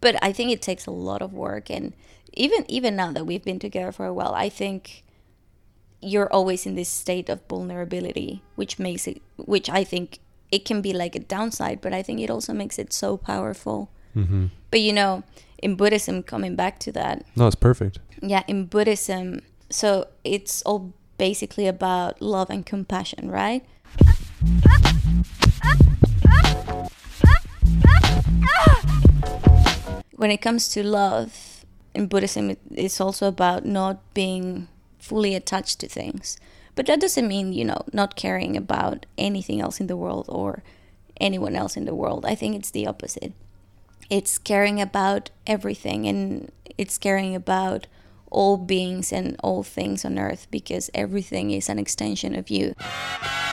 but 0.00 0.16
I 0.22 0.32
think 0.32 0.50
it 0.50 0.62
takes 0.62 0.86
a 0.86 0.90
lot 0.90 1.22
of 1.22 1.32
work, 1.32 1.70
and 1.70 1.94
even 2.32 2.64
even 2.68 2.96
now 2.96 3.12
that 3.12 3.26
we've 3.26 3.44
been 3.44 3.58
together 3.58 3.92
for 3.92 4.06
a 4.06 4.14
while, 4.14 4.34
I 4.34 4.48
think 4.48 5.04
you're 6.00 6.32
always 6.32 6.66
in 6.66 6.76
this 6.76 6.88
state 6.88 7.28
of 7.28 7.40
vulnerability, 7.48 8.42
which 8.54 8.78
makes 8.78 9.08
it, 9.08 9.20
which 9.36 9.68
I 9.68 9.82
think 9.82 10.20
it 10.50 10.64
can 10.64 10.80
be 10.80 10.92
like 10.92 11.14
a 11.14 11.20
downside, 11.20 11.80
but 11.80 11.92
I 11.92 12.02
think 12.02 12.20
it 12.20 12.30
also 12.30 12.52
makes 12.52 12.78
it 12.78 12.92
so 12.92 13.16
powerful. 13.16 13.90
Mm-hmm. 14.16 14.46
But 14.70 14.80
you 14.80 14.92
know, 14.92 15.22
in 15.62 15.74
Buddhism, 15.76 16.22
coming 16.22 16.56
back 16.56 16.78
to 16.80 16.92
that, 16.92 17.24
No, 17.36 17.46
it's 17.46 17.56
perfect. 17.56 17.98
yeah, 18.22 18.42
in 18.46 18.66
Buddhism, 18.66 19.40
so 19.70 20.06
it's 20.24 20.62
all 20.62 20.92
basically 21.18 21.66
about 21.66 22.22
love 22.22 22.48
and 22.50 22.64
compassion, 22.64 23.30
right? 23.30 23.64
When 30.16 30.30
it 30.32 30.38
comes 30.38 30.68
to 30.70 30.82
love 30.82 31.64
in 31.94 32.06
Buddhism, 32.08 32.56
it's 32.74 33.00
also 33.00 33.28
about 33.28 33.64
not 33.64 33.98
being 34.14 34.66
fully 34.98 35.34
attached 35.34 35.78
to 35.80 35.88
things. 35.88 36.36
But 36.78 36.86
that 36.86 37.00
doesn't 37.00 37.26
mean, 37.26 37.52
you 37.52 37.64
know, 37.64 37.82
not 37.92 38.14
caring 38.14 38.56
about 38.56 39.04
anything 39.18 39.60
else 39.60 39.80
in 39.80 39.88
the 39.88 39.96
world 39.96 40.26
or 40.28 40.62
anyone 41.20 41.56
else 41.56 41.76
in 41.76 41.86
the 41.86 41.94
world. 41.94 42.24
I 42.24 42.36
think 42.36 42.54
it's 42.54 42.70
the 42.70 42.86
opposite 42.86 43.32
it's 44.10 44.38
caring 44.38 44.80
about 44.80 45.30
everything 45.44 46.06
and 46.06 46.52
it's 46.78 46.96
caring 46.96 47.34
about 47.34 47.88
all 48.30 48.56
beings 48.56 49.12
and 49.12 49.34
all 49.42 49.64
things 49.64 50.04
on 50.04 50.20
earth 50.20 50.46
because 50.52 50.88
everything 50.94 51.50
is 51.50 51.68
an 51.68 51.80
extension 51.80 52.36
of 52.36 52.48
you. 52.48 52.76
Ah! 52.80 53.48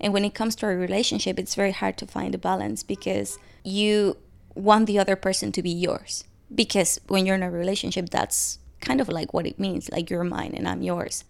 And 0.00 0.12
when 0.12 0.24
it 0.24 0.34
comes 0.34 0.54
to 0.56 0.66
a 0.66 0.76
relationship, 0.76 1.38
it's 1.38 1.54
very 1.54 1.72
hard 1.72 1.96
to 1.98 2.06
find 2.06 2.34
a 2.34 2.38
balance 2.38 2.82
because 2.82 3.38
you 3.64 4.16
want 4.54 4.86
the 4.86 4.98
other 4.98 5.16
person 5.16 5.50
to 5.52 5.62
be 5.62 5.70
yours. 5.70 6.24
Because 6.54 7.00
when 7.08 7.26
you're 7.26 7.34
in 7.34 7.42
a 7.42 7.50
relationship, 7.50 8.10
that's 8.10 8.58
kind 8.80 9.00
of 9.00 9.08
like 9.08 9.34
what 9.34 9.46
it 9.46 9.58
means 9.58 9.90
like 9.90 10.08
you're 10.08 10.24
mine 10.24 10.54
and 10.56 10.68
I'm 10.68 10.82
yours. 10.82 11.24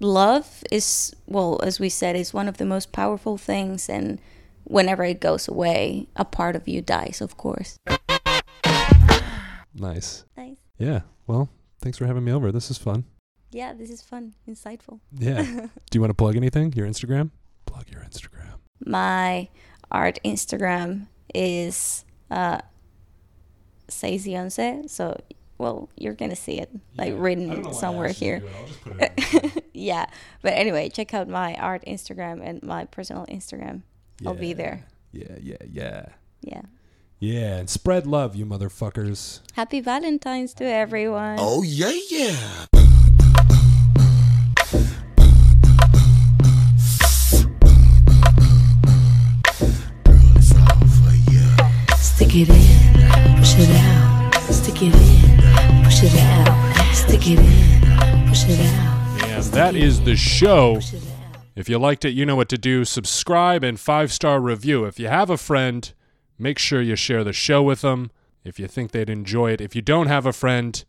Love 0.00 0.62
is, 0.70 1.14
well, 1.26 1.60
as 1.62 1.80
we 1.80 1.88
said, 1.88 2.16
is 2.16 2.32
one 2.32 2.48
of 2.48 2.56
the 2.56 2.64
most 2.64 2.92
powerful 2.92 3.36
things, 3.36 3.88
and 3.88 4.20
whenever 4.62 5.04
it 5.04 5.20
goes 5.20 5.48
away, 5.48 6.06
a 6.14 6.24
part 6.24 6.54
of 6.54 6.68
you 6.68 6.80
dies, 6.80 7.20
of 7.20 7.36
course. 7.36 7.76
Nice. 9.74 10.24
Nice. 10.36 10.56
Yeah. 10.78 11.00
Well, 11.26 11.48
thanks 11.80 11.98
for 11.98 12.06
having 12.06 12.24
me 12.24 12.32
over. 12.32 12.50
This 12.52 12.70
is 12.70 12.78
fun. 12.78 13.04
Yeah, 13.50 13.72
this 13.72 13.88
is 13.90 14.02
fun, 14.02 14.34
insightful. 14.48 15.00
Yeah. 15.16 15.42
Do 15.42 15.68
you 15.94 16.00
want 16.00 16.10
to 16.10 16.14
plug 16.14 16.36
anything? 16.36 16.72
Your 16.74 16.86
Instagram? 16.86 17.30
Plug 17.66 17.88
your 17.90 18.02
Instagram. 18.02 18.58
my 18.84 19.48
art 19.90 20.18
Instagram 20.24 21.06
is 21.34 22.04
uh 22.30 22.60
Seizionse. 23.88 24.90
So 24.90 25.18
well 25.56 25.88
you're 25.96 26.14
gonna 26.14 26.36
see 26.36 26.58
it 26.60 26.70
like 26.96 27.14
written 27.16 27.72
somewhere 27.72 28.10
here. 28.10 28.42
yeah. 29.72 30.06
But 30.42 30.52
anyway, 30.54 30.88
check 30.90 31.14
out 31.14 31.28
my 31.28 31.54
art 31.54 31.84
Instagram 31.86 32.40
and 32.46 32.62
my 32.62 32.84
personal 32.84 33.24
Instagram. 33.26 33.82
I'll 34.26 34.34
be 34.34 34.52
there. 34.52 34.84
Yeah, 35.12 35.36
yeah, 35.40 35.56
yeah. 35.66 36.06
Yeah. 36.42 36.62
Yeah, 37.20 37.56
and 37.56 37.68
spread 37.68 38.06
love, 38.06 38.36
you 38.36 38.46
motherfuckers. 38.46 39.40
Happy 39.54 39.80
Valentine's 39.80 40.54
to 40.54 40.64
everyone. 40.64 41.38
Oh, 41.40 41.64
yeah, 41.64 41.90
yeah. 42.10 42.36
Stick 51.96 52.36
it 52.36 52.48
in, 52.50 53.36
push 53.36 53.54
it 53.58 53.70
out. 53.70 54.34
Stick 54.52 54.82
it 54.82 54.94
in, 54.94 55.82
push 55.82 56.04
it 56.04 56.16
out. 56.20 56.94
Stick 56.94 57.30
it 57.30 57.40
in, 57.40 58.28
push 58.28 58.44
it 58.46 58.60
out. 58.60 59.22
And 59.24 59.44
that 59.54 59.74
is 59.74 60.02
the 60.02 60.14
show. 60.14 60.76
Push 60.76 60.94
it 60.94 61.02
out. 61.02 61.40
If 61.56 61.68
you 61.68 61.80
liked 61.80 62.04
it, 62.04 62.10
you 62.10 62.24
know 62.24 62.36
what 62.36 62.48
to 62.50 62.58
do. 62.58 62.84
Subscribe 62.84 63.64
and 63.64 63.80
five 63.80 64.12
star 64.12 64.40
review. 64.40 64.84
If 64.84 65.00
you 65.00 65.08
have 65.08 65.30
a 65.30 65.36
friend, 65.36 65.92
make 66.38 66.58
sure 66.58 66.80
you 66.80 66.96
share 66.96 67.24
the 67.24 67.32
show 67.32 67.62
with 67.62 67.80
them. 67.80 68.10
If 68.44 68.58
you 68.58 68.66
think 68.66 68.92
they'd 68.92 69.10
enjoy 69.10 69.52
it. 69.52 69.60
If 69.60 69.76
you 69.76 69.82
don't 69.82 70.06
have 70.06 70.24
a 70.24 70.32
friend, 70.32 70.82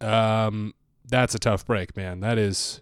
um, 0.00 0.74
that's 1.04 1.34
a 1.34 1.38
tough 1.38 1.66
break, 1.66 1.96
man. 1.96 2.20
That 2.20 2.38
is, 2.38 2.80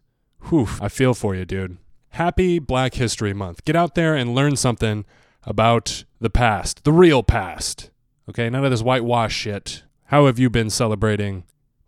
whew, 0.49 0.69
I 0.81 0.89
feel 0.89 1.15
for 1.15 1.35
you, 1.35 1.45
dude. 1.45 1.79
Happy 2.11 2.59
Black 2.59 2.95
History 2.95 3.33
Month. 3.33 3.65
Get 3.65 3.77
out 3.77 3.95
there 3.95 4.15
and 4.15 4.35
learn 4.35 4.57
something 4.57 5.05
about 5.45 6.05
the 6.21 6.31
past, 6.31 6.85
the 6.85 6.93
real 6.93 7.23
past. 7.23 7.91
Okay, 8.29 8.51
none 8.51 8.65
of 8.65 8.71
this 8.71 8.83
whitewash 8.83 9.35
shit. 9.35 9.85
How 10.07 10.27
have 10.27 10.39
you 10.39 10.51
been 10.51 10.71
celebrating 10.71 11.45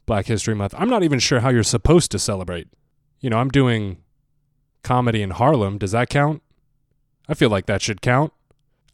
Black 0.07 0.27
History 0.27 0.55
Month? 0.55 0.75
I'm 0.79 0.89
not 0.89 1.03
even 1.03 1.19
sure 1.19 1.41
how 1.41 1.51
you're 1.51 1.63
supposed 1.63 2.11
to 2.13 2.19
celebrate. 2.19 2.69
You 3.21 3.31
know, 3.31 3.39
I'm 3.39 3.51
doing 3.51 3.99
comedy 4.83 5.23
in 5.23 5.31
Harlem. 5.31 5.79
Does 5.79 5.93
that 5.93 6.09
count? 6.09 6.43
I 7.29 7.35
feel 7.35 7.51
like 7.51 7.67
that 7.67 7.83
should 7.83 8.01
count. 8.01 8.33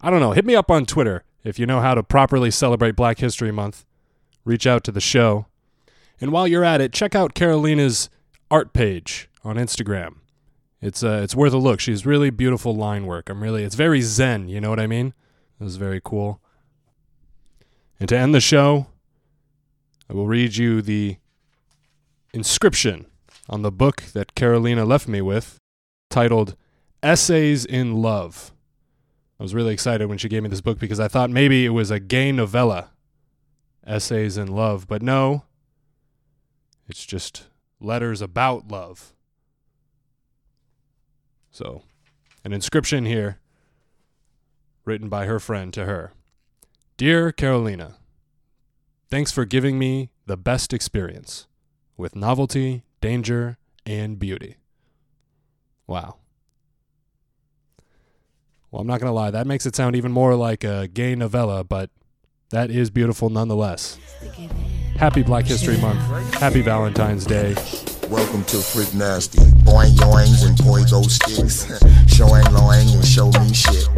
I 0.01 0.11
don't 0.11 0.21
know. 0.21 0.33
Hit 0.33 0.45
me 0.45 0.55
up 0.55 0.71
on 0.71 0.87
Twitter 0.87 1.25
if 1.45 1.59
you 1.59 1.67
know 1.67 1.81
how 1.81 1.95
to 1.95 2.03
properly 2.03 2.51
celebrate 2.51 2.97
Black 2.97 3.19
History 3.19 3.51
Month. 3.51 3.85
Reach 4.45 4.67
out 4.67 4.85
to 4.85 4.93
the 4.93 5.01
show. 5.01 5.47
And 6.21 6.33
while 6.33 6.47
you're 6.47 6.65
at 6.65 6.81
it, 6.81 6.93
check 6.93 7.15
out 7.15 7.35
Carolina's 7.35 8.09
art 8.51 8.73
page 8.73 9.29
on 9.45 9.57
Instagram. 9.57 10.17
It's 10.81 11.03
uh, 11.03 11.21
it's 11.23 11.35
worth 11.35 11.53
a 11.53 11.59
look. 11.59 11.81
She's 11.81 12.07
really 12.07 12.31
beautiful 12.31 12.75
line 12.75 13.07
work. 13.07 13.29
I'm 13.29 13.43
really 13.43 13.65
it's 13.65 13.75
very 13.75 14.01
zen, 14.01 14.49
you 14.49 14.61
know 14.61 14.71
what 14.71 14.81
I 14.81 14.87
mean? 14.87 15.13
It 15.61 15.65
was 15.65 15.77
very 15.77 16.01
cool. 16.03 16.41
And 17.99 18.09
to 18.09 18.17
end 18.17 18.33
the 18.33 18.41
show, 18.41 18.87
I 20.09 20.15
will 20.15 20.29
read 20.29 20.57
you 20.57 20.81
the 20.81 21.17
inscription 22.33 23.07
on 23.49 23.63
the 23.63 23.73
book 23.73 24.03
that 24.13 24.37
Carolina 24.37 24.85
left 24.85 25.09
me 25.09 25.21
with, 25.21 25.59
titled 26.11 26.55
Essays 27.03 27.65
in 27.65 27.97
Love. 27.97 28.53
I 29.39 29.43
was 29.43 29.55
really 29.55 29.73
excited 29.73 30.07
when 30.09 30.19
she 30.19 30.29
gave 30.29 30.43
me 30.43 30.49
this 30.49 30.61
book 30.61 30.79
because 30.79 30.99
I 30.99 31.09
thought 31.09 31.31
maybe 31.31 31.65
it 31.65 31.71
was 31.71 31.91
a 31.91 32.01
gay 32.01 32.33
novella, 32.33 32.91
Essays 33.87 34.37
in 34.37 34.49
Love, 34.49 34.89
but 34.89 35.01
no, 35.01 35.45
it's 36.89 37.07
just 37.07 37.47
letters 37.81 38.21
about 38.21 38.69
love. 38.69 39.13
So, 41.53 41.83
an 42.45 42.53
inscription 42.53 43.05
here, 43.05 43.39
written 44.85 45.09
by 45.09 45.27
her 45.27 45.39
friend 45.39 45.73
to 45.75 45.85
her 45.85 46.13
Dear 46.97 47.31
Carolina, 47.31 47.97
thanks 49.09 49.31
for 49.31 49.45
giving 49.45 49.79
me 49.79 50.11
the 50.27 50.37
best 50.37 50.73
experience 50.73 51.47
with 51.97 52.17
novelty, 52.17 52.83
danger, 53.01 53.59
and 53.87 54.19
beauty. 54.19 54.57
Wow. 55.87 56.17
Well, 58.71 58.83
I'm 58.83 58.87
not 58.87 59.01
going 59.01 59.09
to 59.09 59.15
lie, 59.15 59.31
that 59.31 59.47
makes 59.47 59.65
it 59.65 59.75
sound 59.75 59.97
even 59.97 60.13
more 60.13 60.35
like 60.35 60.63
a 60.63 60.89
gay 60.89 61.15
novella, 61.15 61.65
but 61.65 61.89
that 62.51 62.71
is 62.71 62.91
beautiful 62.91 63.31
nonetheless. 63.31 63.99
Happy 64.97 65.23
Black 65.23 65.47
History 65.47 65.79
Month. 65.79 66.01
Happy 66.35 66.61
Valentine's 66.61 67.25
Day. 67.25 67.55
Welcome 68.11 68.45
to 68.45 68.59
Freak 68.59 68.93
Nasty. 68.93 69.39
Boing 69.65 69.97
yoings 69.97 70.47
and 70.47 70.57
boy 70.59 70.83
sticks. 71.09 71.67
Showing 72.15 72.45
loing 72.53 72.89
and 72.91 73.05
show 73.05 73.31
me 73.31 73.55
shit. 73.55 73.89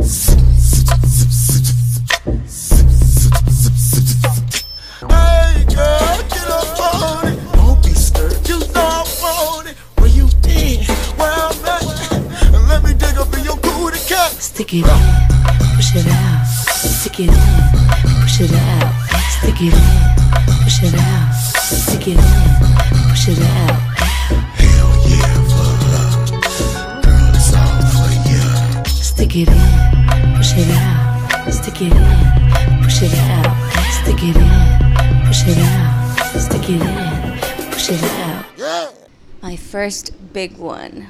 First 39.70 40.32
big 40.32 40.58
one. 40.58 41.06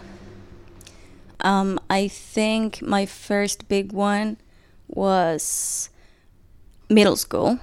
Um, 1.41 1.81
I 1.89 2.09
think 2.09 2.83
my 2.83 3.07
first 3.07 3.69
big 3.69 3.91
one 3.91 4.37
was 4.87 5.89
middle 6.91 7.17
school. 7.17 7.59